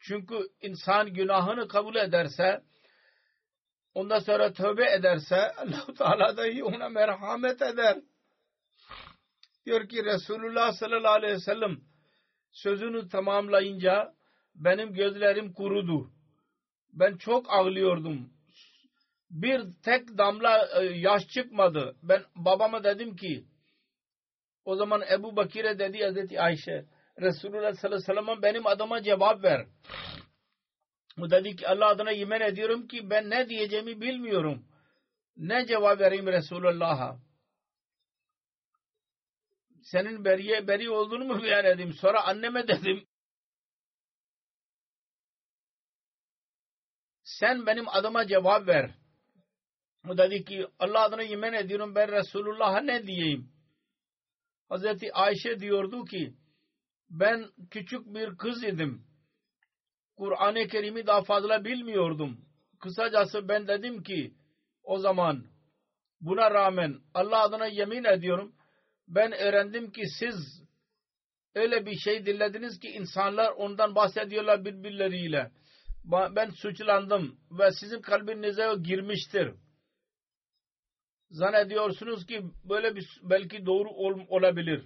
[0.00, 2.62] Çünkü insan günahını kabul ederse
[3.94, 7.98] ondan sonra tövbe ederse Allah-u Teala da ona merhamet eder
[9.70, 11.80] diyor ki Resulullah sallallahu aleyhi ve sellem
[12.52, 14.12] sözünü tamamlayınca
[14.54, 16.10] benim gözlerim kurudu.
[16.92, 18.30] Ben çok ağlıyordum.
[19.30, 21.96] Bir tek damla e, yaş çıkmadı.
[22.02, 23.44] Ben babama dedim ki
[24.64, 26.84] o zaman Ebu Bakir'e dedi Hazreti Ayşe
[27.20, 29.66] Resulullah sallallahu aleyhi ve sellem benim adıma cevap ver.
[31.20, 34.64] O dedi ki Allah adına yemin ediyorum ki ben ne diyeceğimi bilmiyorum.
[35.36, 37.29] Ne cevap vereyim Resulullah'a?
[39.82, 41.92] Senin beriye beri olduğunu mu beyan edeyim?
[41.92, 43.06] Sonra anneme dedim.
[47.22, 48.90] Sen benim adıma cevap ver.
[50.08, 53.52] O dedi ki Allah adına yemin ediyorum ben Resulullah'a ne diyeyim?
[54.68, 56.34] Hazreti Ayşe diyordu ki
[57.10, 59.04] ben küçük bir kız idim.
[60.16, 62.44] Kur'an-ı Kerim'i daha fazla bilmiyordum.
[62.80, 64.34] Kısacası ben dedim ki
[64.82, 65.46] o zaman
[66.20, 68.54] buna rağmen Allah adına yemin ediyorum
[69.10, 70.62] ben öğrendim ki siz
[71.54, 75.50] öyle bir şey dinlediniz ki insanlar ondan bahsediyorlar birbirleriyle.
[76.04, 79.54] Ben suçlandım ve sizin kalbinize o girmiştir.
[81.30, 84.84] Zannediyorsunuz ki böyle bir belki doğru ol, olabilir.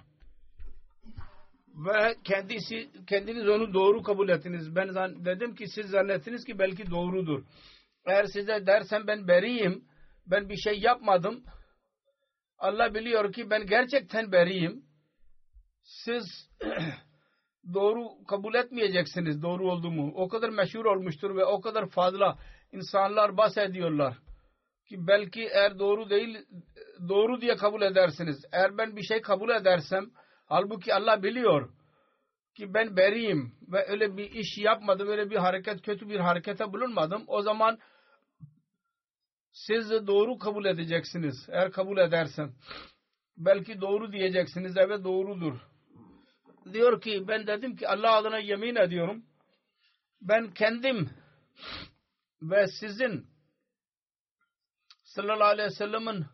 [1.68, 4.76] Ve kendisi kendiniz onu doğru kabul ettiniz.
[4.76, 4.88] Ben
[5.24, 7.44] dedim ki siz zannettiniz ki belki doğrudur.
[8.06, 9.84] Eğer size dersem ben beriyim,
[10.26, 11.44] ben bir şey yapmadım
[12.64, 14.84] Allah biliyor ki ben gerçekten beriyim.
[15.82, 16.50] Siz
[17.74, 20.12] doğru kabul etmeyeceksiniz doğru olduğumu.
[20.14, 22.38] O kadar meşhur olmuştur ve o kadar fazla
[22.72, 24.18] insanlar bahsediyorlar.
[24.88, 26.38] Ki belki eğer doğru değil
[27.08, 28.44] doğru diye kabul edersiniz.
[28.52, 30.10] Eğer ben bir şey kabul edersem
[30.46, 31.68] halbuki Allah biliyor
[32.54, 37.24] ki ben beriyim ve öyle bir iş yapmadım, öyle bir hareket, kötü bir harekete bulunmadım.
[37.26, 37.78] O zaman
[39.54, 41.48] siz doğru kabul edeceksiniz.
[41.48, 42.52] Eğer kabul edersen.
[43.36, 44.76] Belki doğru diyeceksiniz.
[44.76, 45.60] Evet doğrudur.
[46.72, 49.24] Diyor ki ben dedim ki Allah adına yemin ediyorum.
[50.20, 51.10] Ben kendim
[52.42, 53.26] ve sizin
[55.02, 56.26] sallallahu aleyhi ve sellem'in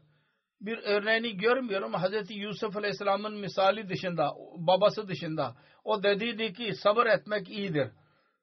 [0.61, 1.95] bir örneğini görmüyorum.
[1.95, 5.57] Hazreti Yusuf Aleyhisselam'ın misali dışında, babası dışında.
[5.85, 7.91] O dediydi ki sabır etmek iyidir.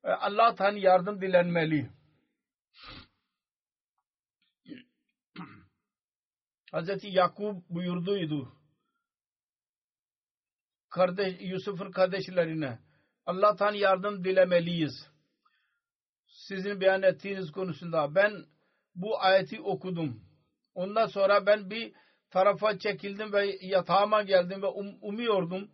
[0.04, 1.90] Allah'tan yardım dilenmeli.
[6.72, 8.54] Hazreti Yakub buyurduydu.
[10.90, 12.80] Kardeş, Yusuf'un kardeşlerine
[13.26, 15.08] Allah'tan yardım dilemeliyiz.
[16.28, 18.46] Sizin beyan ettiğiniz konusunda ben
[18.96, 20.22] bu ayeti okudum.
[20.74, 21.94] Ondan sonra ben bir
[22.30, 25.72] tarafa çekildim ve yatağıma geldim ve um, umuyordum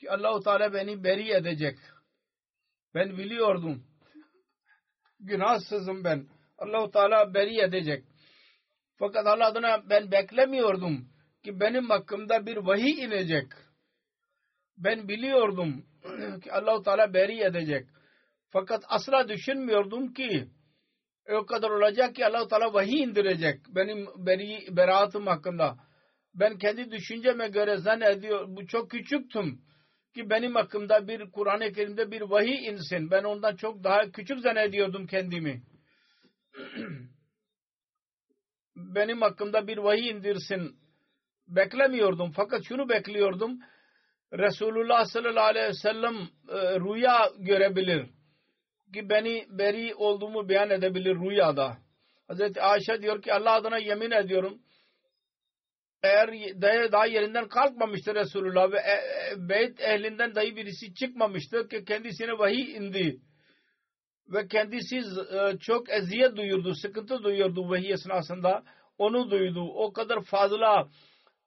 [0.00, 1.78] ki Allahu Teala beni beri edecek.
[2.94, 3.86] Ben biliyordum.
[5.20, 6.28] Günahsızım ben.
[6.58, 8.04] Allahu Teala beri edecek.
[8.98, 11.08] Fakat Allah adına ben beklemiyordum
[11.44, 13.46] ki benim hakkımda bir vahiy inecek.
[14.76, 15.86] Ben biliyordum
[16.42, 17.88] ki Allahu Teala beri edecek.
[18.50, 20.48] Fakat asla düşünmüyordum ki
[21.30, 25.76] o kadar olacak ki Allah-u Teala vahiy indirecek benim beri, beraatım hakkında.
[26.34, 29.60] Ben kendi düşünceme göre zannediyor, bu çok küçüktüm
[30.14, 33.10] ki benim hakkımda bir Kur'an-ı Kerim'de bir vahiy insin.
[33.10, 35.62] Ben ondan çok daha küçük zannediyordum kendimi.
[38.76, 40.76] benim hakkımda bir vahiy indirsin.
[41.48, 43.58] Beklemiyordum fakat şunu bekliyordum.
[44.32, 46.14] Resulullah sallallahu aleyhi ve sellem
[46.48, 48.06] e, rüya görebilir
[48.94, 51.76] ki beni beri olduğumu beyan edebilir rüyada.
[52.28, 54.60] Hazreti Ayşe diyor ki Allah adına yemin ediyorum
[56.04, 62.32] eğer daha yerinden kalkmamıştır Resulullah ve e, e, beyt ehlinden dahi birisi çıkmamıştır ki kendisine
[62.38, 63.20] vahiy indi
[64.28, 68.62] ve kendisi e, çok eziyet duyurdu, sıkıntı duyuyordu vahiy esnasında.
[68.98, 69.60] Onu duydu.
[69.60, 70.88] O kadar fazla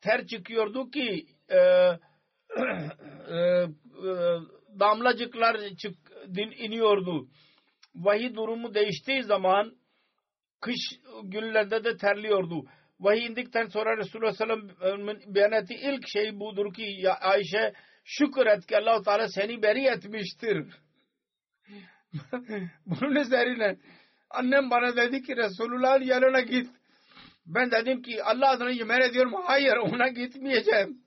[0.02, 3.68] ter çıkıyordu ki e, e, e,
[4.80, 5.96] damlacıklar çık,
[6.36, 7.28] din iniyordu.
[7.96, 9.76] Vahiy durumu değiştiği zaman
[10.62, 10.80] kış
[11.24, 12.66] günlerde de terliyordu.
[13.00, 17.74] Vahiy indikten sonra Resulullah sallallahu aleyhi ve sellem beyan ilk şey budur ki Ayşe
[18.04, 20.66] şükür et ki allah Teala seni beri etmiştir.
[22.86, 23.78] Bunun üzerine
[24.30, 26.70] annem bana dedi ki Resulullah'ın yanına git.
[27.46, 31.02] Ben dedim ki Allah adına yemin ediyorum hayır ona gitmeyeceğim.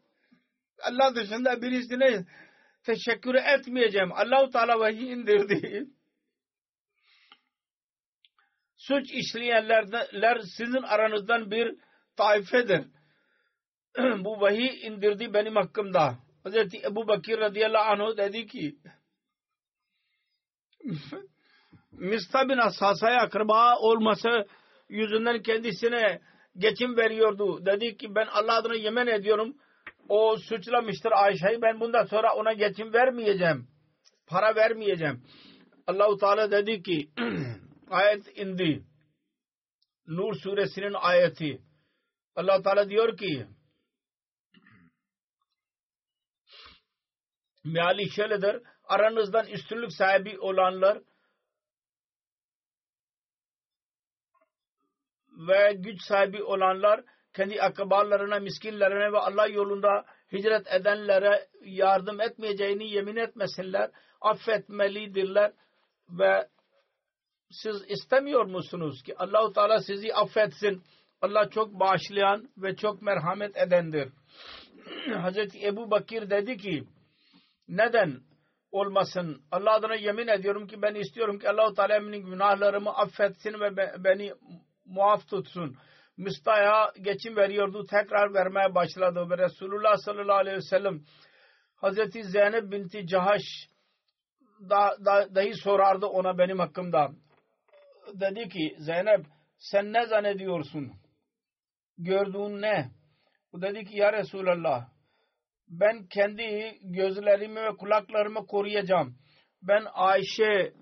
[0.82, 2.24] Allah dışında birisine
[2.84, 4.12] teşekkür etmeyeceğim.
[4.12, 5.86] Allahu Teala vahiy indirdi.
[8.76, 11.74] Suç işleyenler sizin aranızdan bir
[12.16, 12.84] taifedir.
[14.24, 16.18] Bu vahiy indirdi benim hakkımda.
[16.44, 18.76] Hazreti Ebu Bakir radıyallahu anh dedi ki
[21.92, 24.46] Mista bin Asasa'ya akraba olması
[24.88, 26.20] yüzünden kendisine
[26.56, 27.66] geçim veriyordu.
[27.66, 29.56] Dedi ki ben Allah adına yemin ediyorum
[30.08, 33.68] o suçlamıştır Ayşe'yi ben bundan sonra ona geçim vermeyeceğim.
[34.26, 35.24] Para vermeyeceğim.
[35.86, 37.10] Allahu Teala dedi ki
[37.90, 38.84] ayet indi.
[40.06, 41.62] Nur suresinin ayeti.
[42.36, 43.46] Allah Teala diyor ki
[47.64, 48.62] meali şöyledir.
[48.90, 50.98] Aranızdan üstünlük sahibi olanlar
[55.48, 63.16] ve güç sahibi olanlar kendi akrabalarına, miskinlerine ve Allah yolunda hicret edenlere yardım etmeyeceğini yemin
[63.16, 63.90] etmesinler.
[64.20, 65.52] Affetmelidirler
[66.08, 66.48] ve
[67.50, 70.82] siz istemiyor musunuz ki Allahu Teala sizi affetsin?
[71.22, 74.12] Allah çok bağışlayan ve çok merhamet edendir.
[75.14, 76.84] Hazreti Ebu Bakir dedi ki
[77.68, 78.29] neden
[78.72, 79.42] olmasın?
[79.50, 84.32] Allah adına yemin ediyorum ki ben istiyorum ki Allahu Teala benim günahlarımı affetsin ve beni
[84.84, 85.76] muaf tutsun.
[86.16, 87.86] Musta'ya geçim veriyordu.
[87.90, 91.00] Tekrar vermeye başladı ve Resulullah sallallahu aleyhi ve sellem
[91.76, 93.42] Hazreti Zeynep binti Cahaş
[94.70, 97.10] da, da, dahi sorardı ona benim hakkımda.
[98.14, 99.26] Dedi ki Zeynep
[99.58, 100.92] sen ne zannediyorsun?
[101.98, 102.90] Gördüğün ne?
[103.52, 104.88] O dedi ki ya Resulallah
[105.70, 109.16] ben kendi gözlerimi ve kulaklarımı koruyacağım.
[109.62, 110.72] Ben Ayşe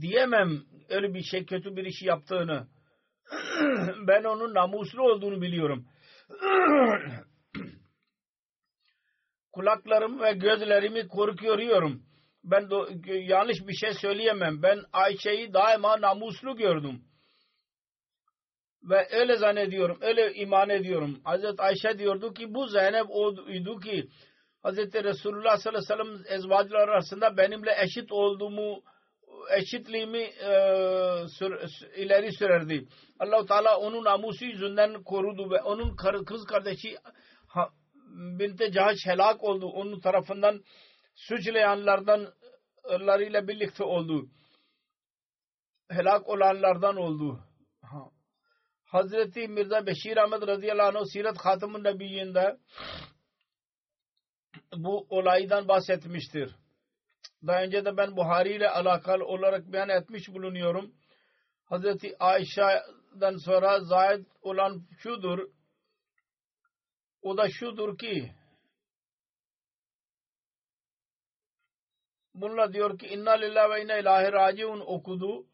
[0.00, 2.68] diyemem öyle bir şey kötü bir iş yaptığını.
[4.06, 5.86] ben onun namuslu olduğunu biliyorum.
[9.52, 12.02] Kulaklarım ve gözlerimi korkuyorum.
[12.44, 12.68] Ben
[13.04, 14.62] yanlış bir şey söyleyemem.
[14.62, 17.07] Ben Ayşe'yi daima namuslu gördüm.
[18.90, 21.20] Ve öyle zannediyorum, öyle iman ediyorum.
[21.24, 24.08] Hazreti Ayşe diyordu ki bu Zeynep oydu ki
[24.62, 28.82] Hazreti Resulullah sallallahu aleyhi ve sellem ezvacılar arasında benimle eşit olduğumu
[29.56, 30.52] eşitliğimi e,
[31.38, 31.58] sür,
[31.96, 32.88] ileri sürerdi.
[33.18, 36.96] Allahu Teala onun namusu yüzünden korudu ve onun kar, kız kardeşi
[38.38, 39.66] Binte Cahaş helak oldu.
[39.66, 40.64] Onun tarafından
[41.14, 42.32] suçlayanlardan
[43.20, 44.28] ile birlikte oldu.
[45.90, 47.47] Helak olanlardan oldu.
[48.88, 48.98] Ha.
[48.98, 52.58] Hazreti Mirza Beşir Ahmet radıyallahu anh Sirat Hatamın Nebiyyinde
[54.76, 56.56] bu olaydan bahsetmiştir.
[57.46, 60.94] Daha önce de ben Buhari ile alakalı olarak beyan etmiş bulunuyorum.
[61.64, 65.38] Hazreti Ayşe'den sonra zayid olan şudur.
[67.22, 68.32] O da şudur ki
[72.34, 75.46] bununla diyor ki inna lillahi ve inna ilahi raciun okudu.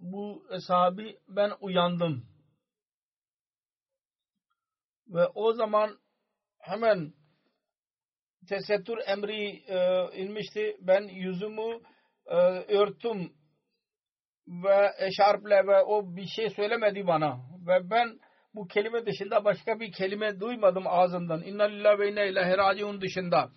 [0.00, 2.27] Bu sahabi ben uyandım.
[5.08, 5.98] Ve o zaman
[6.58, 7.12] hemen
[8.48, 10.76] tesettür emri e, inmişti.
[10.80, 11.80] Ben yüzümü
[12.26, 12.36] e,
[12.78, 13.32] örttüm
[14.48, 18.18] ve eşarple ve o bir şey söylemedi bana ve ben
[18.54, 21.42] bu kelime dışında başka bir kelime duymadım ağzından.
[21.42, 23.50] İnna lillahi ve inna ilahi raciun dışında.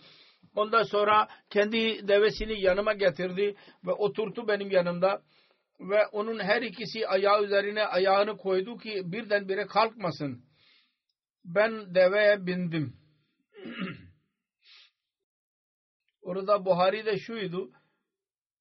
[0.55, 5.21] Ondan sonra kendi devesini yanıma getirdi ve oturttu benim yanımda
[5.79, 10.50] ve onun her ikisi ayağı üzerine ayağını koydu ki birdenbire kalkmasın.
[11.45, 12.97] Ben deveye bindim.
[16.21, 17.71] Orada Buhari'de şuydu.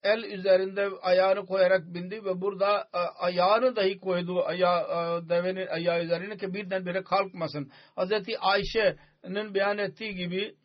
[0.03, 4.83] El üzerinde ayağını koyarak bindi ve burada e, ayağını dahi koydu ayağı,
[5.24, 7.72] e, devenin ayağı üzerine ki birdenbire kalkmasın.
[7.95, 10.57] Hazreti Ayşe'nin beyan ettiği gibi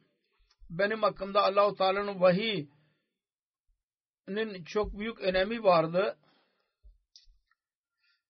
[0.70, 2.70] benim hakkımda Allahu Teala'nın vahiyinin
[4.66, 6.18] çok büyük önemi vardı.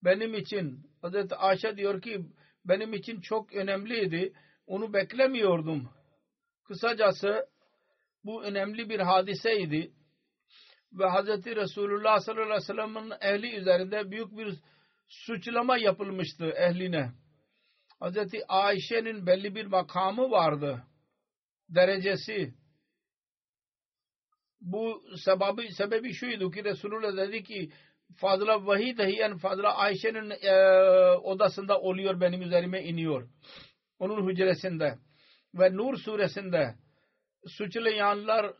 [0.03, 2.25] Benim için Hazreti Ayşe diyor ki
[2.65, 4.33] benim için çok önemliydi.
[4.67, 5.89] Onu beklemiyordum.
[6.63, 7.47] Kısacası
[8.23, 9.91] bu önemli bir hadiseydi.
[10.93, 11.45] Ve Hz.
[11.45, 14.59] Resulullah sallallahu aleyhi ve sellem'in ehli üzerinde büyük bir
[15.07, 17.11] suçlama yapılmıştı ehline.
[18.01, 18.17] Hz.
[18.47, 20.83] Ayşe'nin belli bir makamı vardı.
[21.69, 22.53] Derecesi.
[24.61, 27.71] Bu sebebi, sebebi şuydu ki Resulullah dedi ki
[28.17, 30.53] fazla vahiy dahi fazla Ayşe'nin e,
[31.17, 33.29] odasında oluyor benim üzerime iniyor.
[33.99, 34.97] Onun hücresinde
[35.53, 36.75] ve Nur suresinde
[37.47, 38.53] suçlayanlar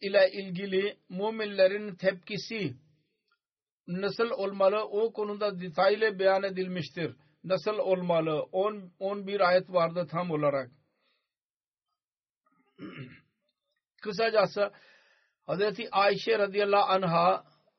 [0.00, 2.76] ile ilgili müminlerin tepkisi
[3.86, 7.16] nasıl olmalı o konuda detaylı beyan edilmiştir.
[7.44, 8.42] Nasıl olmalı?
[8.52, 10.70] 10 11 ayet vardı tam olarak.
[14.02, 14.72] Kısacası
[15.48, 15.80] Hz.
[15.92, 16.82] Ayşe radıyallahu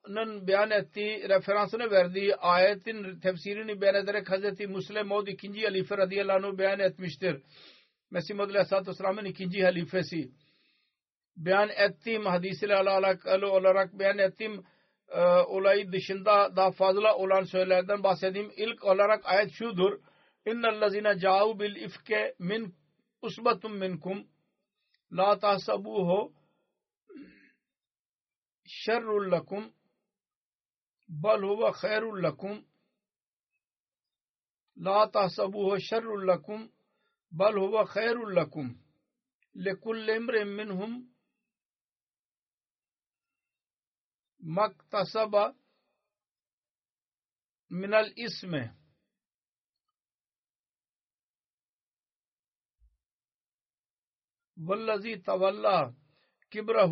[0.03, 4.59] anha'nın beyan ettiği, referansını verdiği ayetin tefsirini beyan ederek Hz.
[4.59, 7.41] Müslim Maud ikinci halife radıyallahu anh'ı beyan etmiştir.
[8.11, 10.31] Mesih Maud aleyhissalatü vesselamın ikinci halifesi.
[11.37, 14.63] Beyan ettiğim hadisiyle alakalı olarak beyan ettiğim
[15.09, 18.51] e, olayı dışında daha fazla olan söylerden bahsedeyim.
[18.57, 19.99] İlk olarak ayet şudur.
[20.45, 22.75] İnnellezine ca'u bil ifke min
[23.21, 24.27] usbatun minkum
[25.11, 26.33] la tahsabuhu
[28.65, 29.73] şerrul lekum
[31.13, 32.59] بل ہوا خیر القم
[34.77, 36.65] لا تحسب ہو شر القم
[37.31, 38.71] بل ہوا خیر القم
[39.55, 41.01] لکل امر منہم
[44.43, 45.35] مکتصب
[47.71, 48.55] من الاسم
[54.57, 55.65] والذی طول
[56.51, 56.85] کبرہ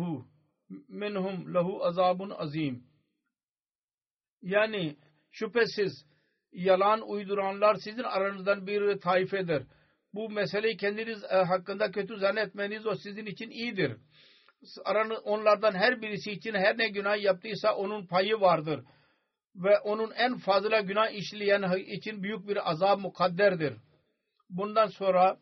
[0.94, 2.78] منہم لہو عذاب عظیم
[4.42, 4.96] yani
[5.30, 6.06] şüphesiz
[6.52, 9.62] yalan uyduranlar sizin aranızdan bir taifedir.
[10.14, 13.96] Bu meseleyi kendiniz e, hakkında kötü zannetmeniz o sizin için iyidir.
[14.84, 18.84] Aranı, onlardan her birisi için her ne günah yaptıysa onun payı vardır.
[19.56, 23.74] Ve onun en fazla günah işleyen için büyük bir azap mukadderdir.
[24.50, 25.36] Bundan sonra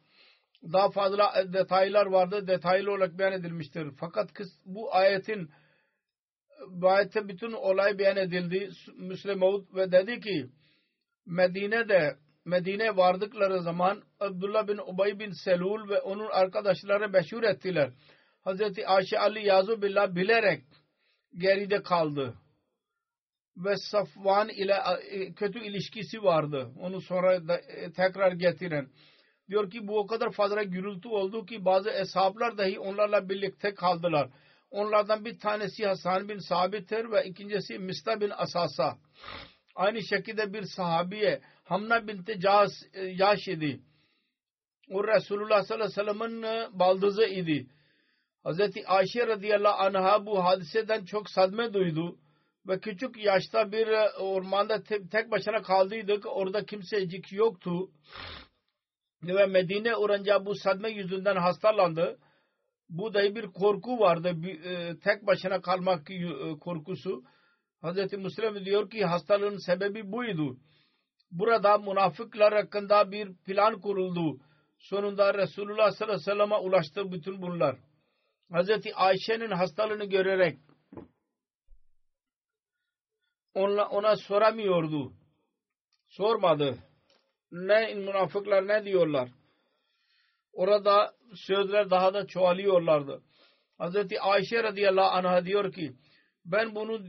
[0.72, 2.46] daha fazla detaylar vardı.
[2.46, 3.88] Detaylı olarak beyan edilmiştir.
[4.00, 4.30] Fakat
[4.64, 5.50] bu ayetin
[6.68, 8.70] bu ayette bütün olay beyan edildi.
[8.96, 9.40] Müslim
[9.74, 10.46] ve dedi ki
[11.26, 17.90] Medine'de Medine vardıkları zaman Abdullah bin Ubay bin Selul ve onun arkadaşları meşhur ettiler.
[18.42, 20.64] Hazreti Ayşe Ali Yazu Billah bilerek
[21.38, 22.34] geride kaldı.
[23.56, 24.74] Ve Safvan ile
[25.10, 26.70] e, kötü ilişkisi vardı.
[26.80, 28.88] Onu sonra da, e, tekrar getiren.
[29.48, 34.30] Diyor ki bu o kadar fazla gürültü oldu ki bazı eshaplar dahi onlarla birlikte kaldılar.
[34.70, 38.98] Onlardan bir tanesi Hasan bin Sabit'tir ve ikincisi Mista bin Asasa.
[39.74, 42.38] Aynı şekilde bir sahabiye Hamna binti
[42.92, 43.80] e, Yaş idi.
[44.90, 47.66] O Resulullah sallallahu aleyhi ve sellem'in baldızı idi.
[48.42, 52.18] Hazreti Ayşe radıyallahu anh'a bu hadiseden çok sadme duydu
[52.66, 56.26] ve küçük yaşta bir e, ormanda tek başına kaldıydık.
[56.26, 57.90] Orada kimsecik yoktu.
[59.22, 62.18] Ve Medine uğrunca bu sadme yüzünden hastalandı.
[62.90, 64.32] Bu da bir korku vardı.
[64.42, 67.24] Bir, e, tek başına kalmak e, korkusu.
[67.80, 70.56] Hazreti Müslim diyor ki hastalığın sebebi buydu.
[71.30, 74.40] Burada münafıklar hakkında bir plan kuruldu.
[74.78, 77.76] Sonunda Resulullah sallallahu aleyhi ve sellem'e ulaştı bütün bunlar.
[78.52, 80.58] Hazreti Ayşe'nin hastalığını görerek
[83.54, 85.12] ona, ona soramıyordu.
[86.08, 86.78] Sormadı.
[87.52, 89.28] Ne münafıklar ne diyorlar.
[90.52, 93.22] Orada sözler daha da çoğalıyorlardı.
[93.78, 95.92] Hazreti Ayşe radıyallahu anh'a diyor ki
[96.44, 97.06] ben bunu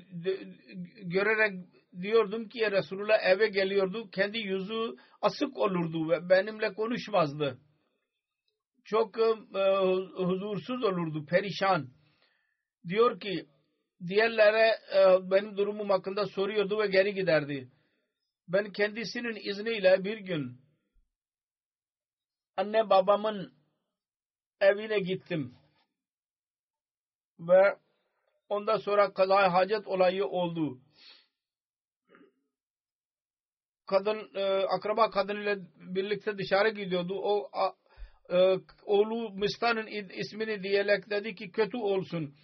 [1.03, 1.53] görerek
[2.01, 4.09] diyordum ki Resulullah eve geliyordu.
[4.11, 7.59] Kendi yüzü asık olurdu ve benimle konuşmazdı
[8.83, 9.63] çok e,
[10.23, 11.89] huzursuz olurdu, perişan.
[12.87, 13.45] Diyor ki
[14.07, 17.69] diğerlere e, benim durumum hakkında soruyordu ve geri giderdi.
[18.47, 20.61] Ben kendisinin izniyle bir gün
[22.57, 23.53] anne babamın
[24.61, 25.55] evine gittim.
[27.39, 27.77] Ve
[28.49, 30.79] ondan sonra kaza hacet olayı oldu.
[33.85, 37.13] Kadın, e, akraba kadın ile birlikte dışarı gidiyordu.
[37.23, 37.51] O
[38.29, 39.87] e, oğlu Mista'nın
[40.19, 42.35] ismini diyerek dedi ki kötü olsun.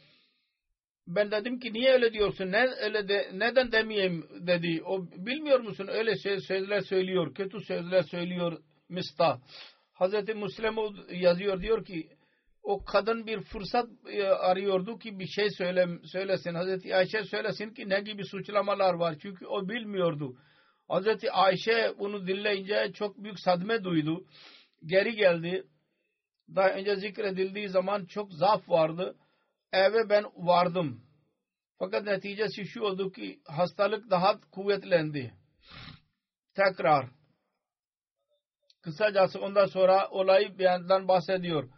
[1.08, 2.52] Ben dedim ki niye öyle diyorsun?
[2.52, 4.84] Ne, öyle de, neden demeyeyim dedi.
[4.86, 5.88] O bilmiyor musun?
[5.92, 7.34] Öyle şey, sözler söylüyor.
[7.34, 9.40] Kötü sözler söylüyor Mista.
[9.98, 10.76] Hazreti Müslim
[11.10, 12.10] yazıyor diyor ki
[12.64, 16.54] o kadın bir fırsat e, arıyordu ki bir şey söyle, söylesin.
[16.54, 19.16] Hazreti Ayşe söylesin ki ne gibi suçlamalar var.
[19.22, 20.38] Çünkü o bilmiyordu.
[20.88, 24.26] Hazreti Ayşe bunu dinleyince çok büyük sadme duydu.
[24.86, 25.68] Geri geldi.
[26.56, 29.16] Daha önce zikredildiği zaman çok zaaf vardı.
[29.74, 31.02] Eve ben vardım.
[31.80, 35.34] Fakat neticesi şu oldu ki hastalık daha kuvvetlendi.
[36.56, 37.17] Tekrar.
[38.88, 41.70] Kısacası ondan sonra olayı beyandan bahsediyor.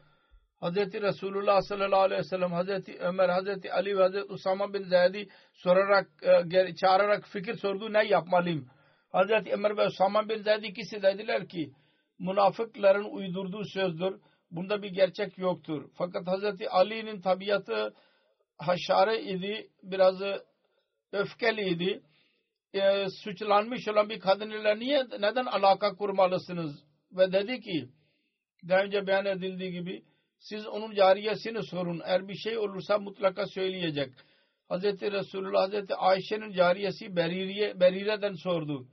[0.59, 5.29] Hazreti Resulullah sallallahu aleyhi ve sellem, Hazreti Ömer, Hazreti Ali ve Hazreti Usama bin Zeydi
[5.53, 6.07] sorarak,
[6.51, 8.67] e, çağırarak fikir sordu ne yapmalıyım.
[9.11, 11.71] Hazreti Ömer ve Usama bin Zeydi ikisi dediler ki
[12.19, 14.19] münafıkların uydurduğu sözdür.
[14.51, 15.89] Bunda bir gerçek yoktur.
[15.97, 17.93] Fakat Hazreti Ali'nin tabiatı
[18.57, 20.21] haşare idi, biraz
[21.11, 22.01] öfkeliydi.
[22.73, 26.88] E, suçlanmış olan bir kadın ile niye, neden alaka kurmalısınız?
[27.11, 27.89] Ve dedi ki,
[28.69, 30.03] daha önce beyan edildiği gibi,
[30.39, 32.01] siz onun cariyesini sorun.
[32.05, 34.13] Eğer bir şey olursa mutlaka söyleyecek.
[34.69, 34.83] Hz.
[34.83, 35.85] Resulullah Hz.
[35.97, 38.87] Ayşe'nin cariyesi Beririye, Berire'den sordu.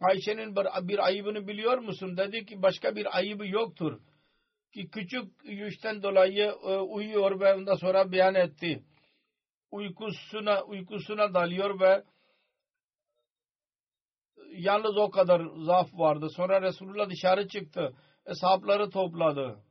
[0.00, 0.56] Ayşe'nin
[0.88, 2.16] bir ayıbını biliyor musun?
[2.16, 4.00] Dedi ki başka bir ayıbı yoktur.
[4.72, 8.84] Ki küçük yüzden dolayı e, uyuyor ve ondan sonra beyan etti.
[9.70, 12.02] Uykusuna, uykusuna dalıyor ve
[14.58, 16.28] yalnız o kadar zaaf vardı.
[16.36, 17.94] Sonra Resulullah dışarı çıktı.
[18.24, 19.62] Hesapları topladı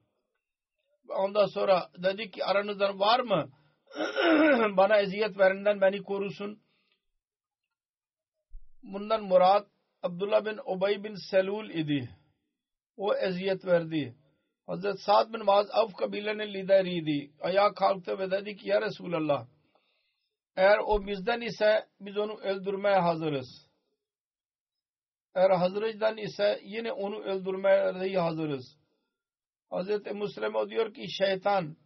[1.10, 3.50] Ondan sonra dedi ki aranızdan var mı?
[4.78, 6.60] Bana eziyet verenden beni korusun.
[8.84, 9.68] Bundan Murat
[10.04, 12.10] Abdullah bin Ubay bin Selul idi.
[12.98, 14.16] O eziyet verdi.
[14.68, 17.32] Hazret Sa'd bin Muaz Avf kabilenin lideriydi.
[17.42, 19.48] Ayağa kalktı ve dedi ki ya Resulallah
[20.56, 23.65] eğer o bizden ise biz onu öldürmeye hazırız.
[25.36, 28.78] Eğer Hazret'den ise yine onu öldürmeye hazırız.
[29.70, 31.78] Hazreti Müslim diyor ki şeytan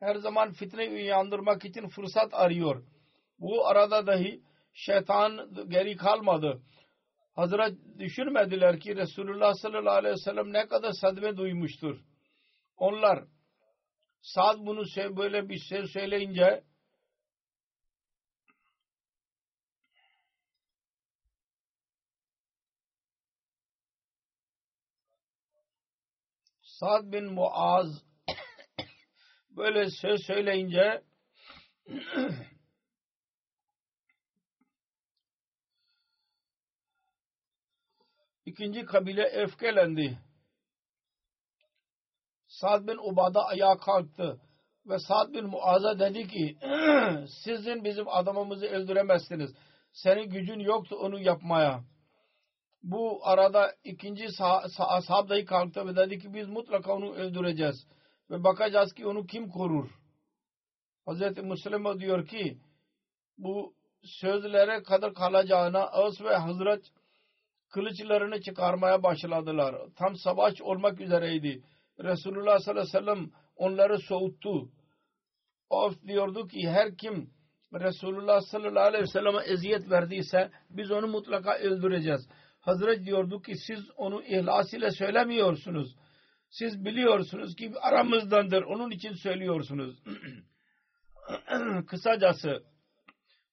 [0.00, 2.84] her zaman fitne uyandırmak için fırsat arıyor.
[3.38, 4.42] Bu arada dahi
[4.72, 6.62] şeytan geri kalmadı.
[7.34, 12.00] Hazret düşünmediler ki Resulullah sallallahu aleyhi ve sellem ne kadar sadme duymuştur.
[12.76, 13.24] Onlar
[14.22, 14.84] Sad bunu
[15.16, 16.64] böyle bir şey söyleyince
[26.82, 27.88] Sad bin Muaz
[29.50, 31.02] böyle söz söyleyince
[38.46, 40.18] ikinci kabile öfkelendi.
[42.46, 44.40] Sad bin Ubada ayağa kalktı
[44.86, 46.58] ve Sad bin Muaz'a dedi ki
[47.44, 49.54] sizin bizim adamımızı öldüremezsiniz.
[49.92, 51.84] Senin gücün yoktu onu yapmaya
[52.82, 54.26] bu arada ikinci
[54.78, 57.86] ashab dahi kalktı ve dedi ki biz mutlaka onu öldüreceğiz.
[58.30, 59.90] Ve bakacağız ki onu kim korur.
[61.06, 61.38] Hz.
[61.38, 62.58] Müslim diyor ki
[63.38, 63.74] bu
[64.04, 66.84] sözlere kadar kalacağına Ağız ve Hazret
[67.70, 69.74] kılıçlarını çıkarmaya başladılar.
[69.96, 71.62] Tam savaş olmak üzereydi.
[71.98, 74.70] Resulullah sallallahu aleyhi ve sellem onları soğuttu.
[75.70, 77.30] Of diyordu ki her kim
[77.74, 82.28] Resulullah sallallahu aleyhi ve selleme eziyet verdiyse biz onu mutlaka öldüreceğiz.
[82.62, 85.96] Hazret diyordu ki siz onu ihlas ile söylemiyorsunuz.
[86.50, 88.62] Siz biliyorsunuz ki aramızdandır.
[88.62, 90.02] Onun için söylüyorsunuz.
[91.86, 92.62] Kısacası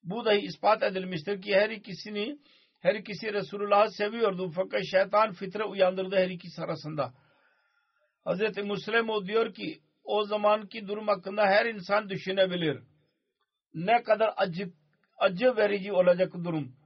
[0.03, 2.39] bu da ispat edilmiştir ki her ikisini
[2.79, 7.13] her ikisi Resulullah'ı seviyordu fakat şeytan fitre uyandırdı her ikisi arasında.
[8.25, 8.57] Hz.
[8.57, 12.83] Müslim o diyor ki o zamanki durum hakkında her insan düşünebilir.
[13.73, 14.73] Ne kadar acı,
[15.17, 16.78] acı verici olacak durum.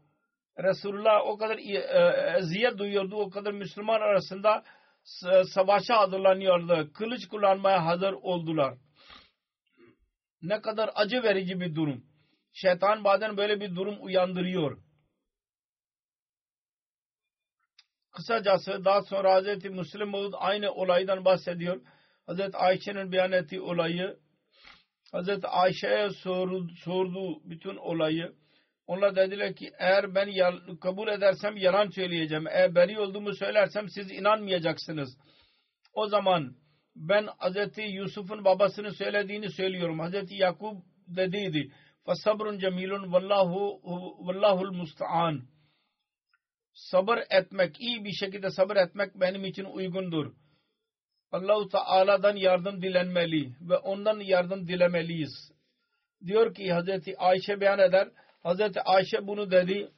[0.60, 3.16] Resulullah o kadar e, eziyet duyuyordu.
[3.16, 4.64] O kadar Müslüman arasında
[5.54, 6.93] savaşa hazırlanıyordu.
[6.93, 8.78] Kılıç kullanmaya hazır oldular.
[10.41, 12.04] Ne kadar acı verici bir durum.
[12.54, 14.78] Şeytan bazen böyle bir durum uyandırıyor.
[18.12, 19.66] Kısacası daha sonra Hz.
[19.66, 21.82] Müslim Maud aynı olaydan bahsediyor.
[22.28, 22.39] Hz.
[22.54, 24.24] Ayşe'nin beyan ettiği olayı
[25.14, 28.34] Hazreti Ayşe'ye sordu, sordu bütün olayı.
[28.88, 30.30] Onlar dediler ki eğer ben
[30.76, 32.48] kabul edersem yalan söyleyeceğim.
[32.48, 35.18] Eğer beri olduğumu söylersem siz inanmayacaksınız.
[35.94, 36.56] O zaman
[36.96, 37.78] ben Hz.
[37.78, 40.00] Yusuf'un babasının söylediğini söylüyorum.
[40.00, 40.32] Hz.
[40.32, 40.78] Yakub
[41.08, 41.72] dediydi.
[42.06, 43.82] Fasabrun cemilun vallahu
[44.28, 45.42] vallahul musta'an.
[46.74, 50.34] Sabır etmek, iyi bir şekilde sabır etmek benim için uygundur.
[51.32, 55.52] Allahu Teala'dan yardım dilenmeli ve ondan yardım dilemeliyiz.
[56.26, 58.10] Diyor ki Hazreti Ayşe beyan eder
[58.44, 59.91] Hazreti Ayşe bunu dedi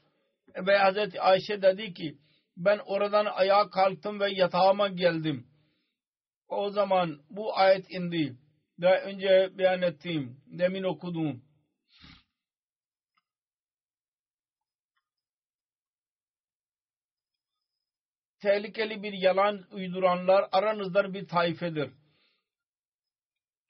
[0.68, 2.18] ve Hazreti Ayşe dedi ki
[2.58, 5.48] ben oradan ayağa kalktım ve yatağıma geldim.
[6.48, 8.38] O zaman bu ayet indi.
[8.82, 11.44] Daha önce beyan ettiğim, demin okudum.
[18.40, 21.92] Tehlikeli bir yalan uyduranlar aranızda bir taifedir.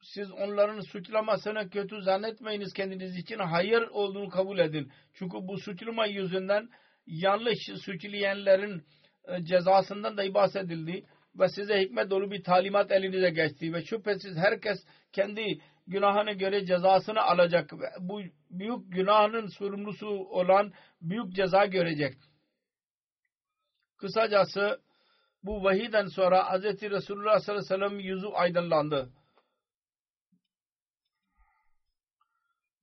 [0.05, 3.39] Siz onların suçlamasını kötü zannetmeyiniz kendiniz için.
[3.39, 4.91] Hayır olduğunu kabul edin.
[5.13, 6.69] Çünkü bu suçlama yüzünden
[7.07, 8.83] yanlış suçlayanların
[9.27, 11.05] e, cezasından da bahsedildi
[11.39, 17.21] ve size hikmet dolu bir talimat elinize geçti ve şüphesiz herkes kendi günahına göre cezasını
[17.21, 17.69] alacak.
[17.99, 22.13] Bu büyük günahının sorumlusu olan büyük ceza görecek.
[23.97, 24.79] Kısacası
[25.43, 26.63] bu vahiden sonra Hz.
[26.63, 29.09] Resulullah sallallahu aleyhi ve sellem yüzü aydınlandı.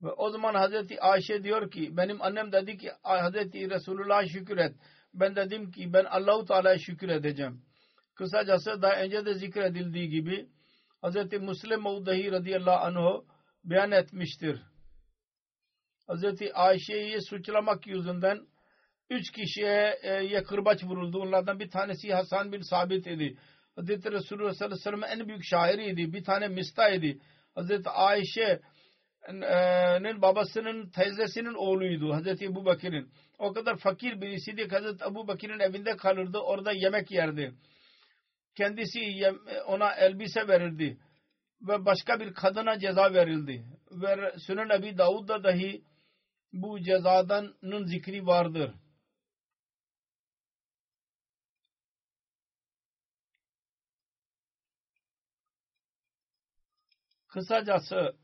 [0.02, 4.74] Ve o zaman Hazreti Ayşe diyor ki benim annem dedi ki Hazreti Resulullah şükür et.
[5.14, 7.62] Ben dedim ki ben Allahu Teala'ya şükür edeceğim.
[8.14, 10.48] Kısacası daha önce de zikredildiği gibi
[11.00, 13.20] Hazreti Müslim Mevdahi radıyallahu anh
[13.64, 14.62] beyan etmiştir.
[16.06, 18.46] Hazreti Ayşe'yi suçlamak yüzünden
[19.10, 21.20] üç kişiye e, kırbaç vuruldu.
[21.20, 23.38] Onlardan bir tanesi Hasan bin Sabit idi.
[23.76, 26.12] Hazreti Resulullah sallallahu aleyhi ve sellem en büyük şairiydi.
[26.12, 27.18] Bir tane Mista idi.
[27.54, 28.60] Hazreti Ayşe
[30.02, 33.12] nin babasının teyzesinin oğluydu Hazreti Ebu Bakir'in.
[33.38, 36.38] O kadar fakir birisiydi ki Hazreti Ebu Bakir'in evinde kalırdı.
[36.38, 37.54] Orada yemek yerdi.
[38.54, 39.00] Kendisi
[39.66, 40.98] ona elbise verirdi.
[41.60, 43.64] Ve başka bir kadına ceza verildi.
[43.90, 45.84] Ve Sünen Ebi Davud'da dahi
[46.52, 48.74] bu cezadanın zikri vardır.
[57.28, 58.21] Kısacası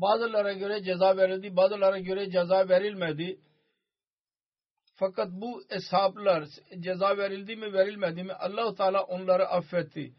[0.00, 3.38] bazılara göre ceza verildi, bazılara göre ceza verilmedi.
[4.94, 6.44] Fakat bu eshaplar
[6.80, 10.14] ceza verildi mi verilmedi mi Allahu Teala onları affetti.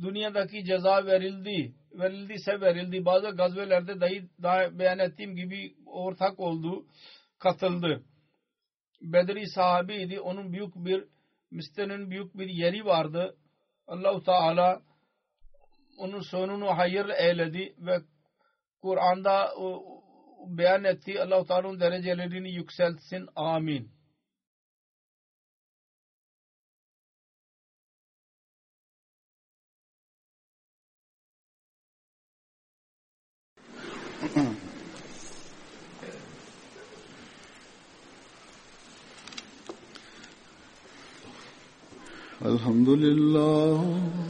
[0.00, 3.04] Dünyadaki ceza verildi, verildiyse verildi.
[3.04, 6.86] Bazı gazvelerde dahi daha beyan ettiğim gibi ortak oldu,
[7.38, 8.02] katıldı.
[9.00, 10.20] Bedri sahabiydi.
[10.20, 11.04] Onun büyük bir
[11.50, 13.36] Müstenin büyük bir yeri vardı.
[13.86, 14.82] Allahu Teala
[15.98, 17.98] onun sonunu hayır eyledi ve
[18.82, 19.52] Kur'an'da
[20.46, 23.28] beyan ettiği Allah-u Teala'nın derecelerini yükseltsin.
[23.36, 23.90] Amin.
[42.44, 44.29] Elhamdülillah.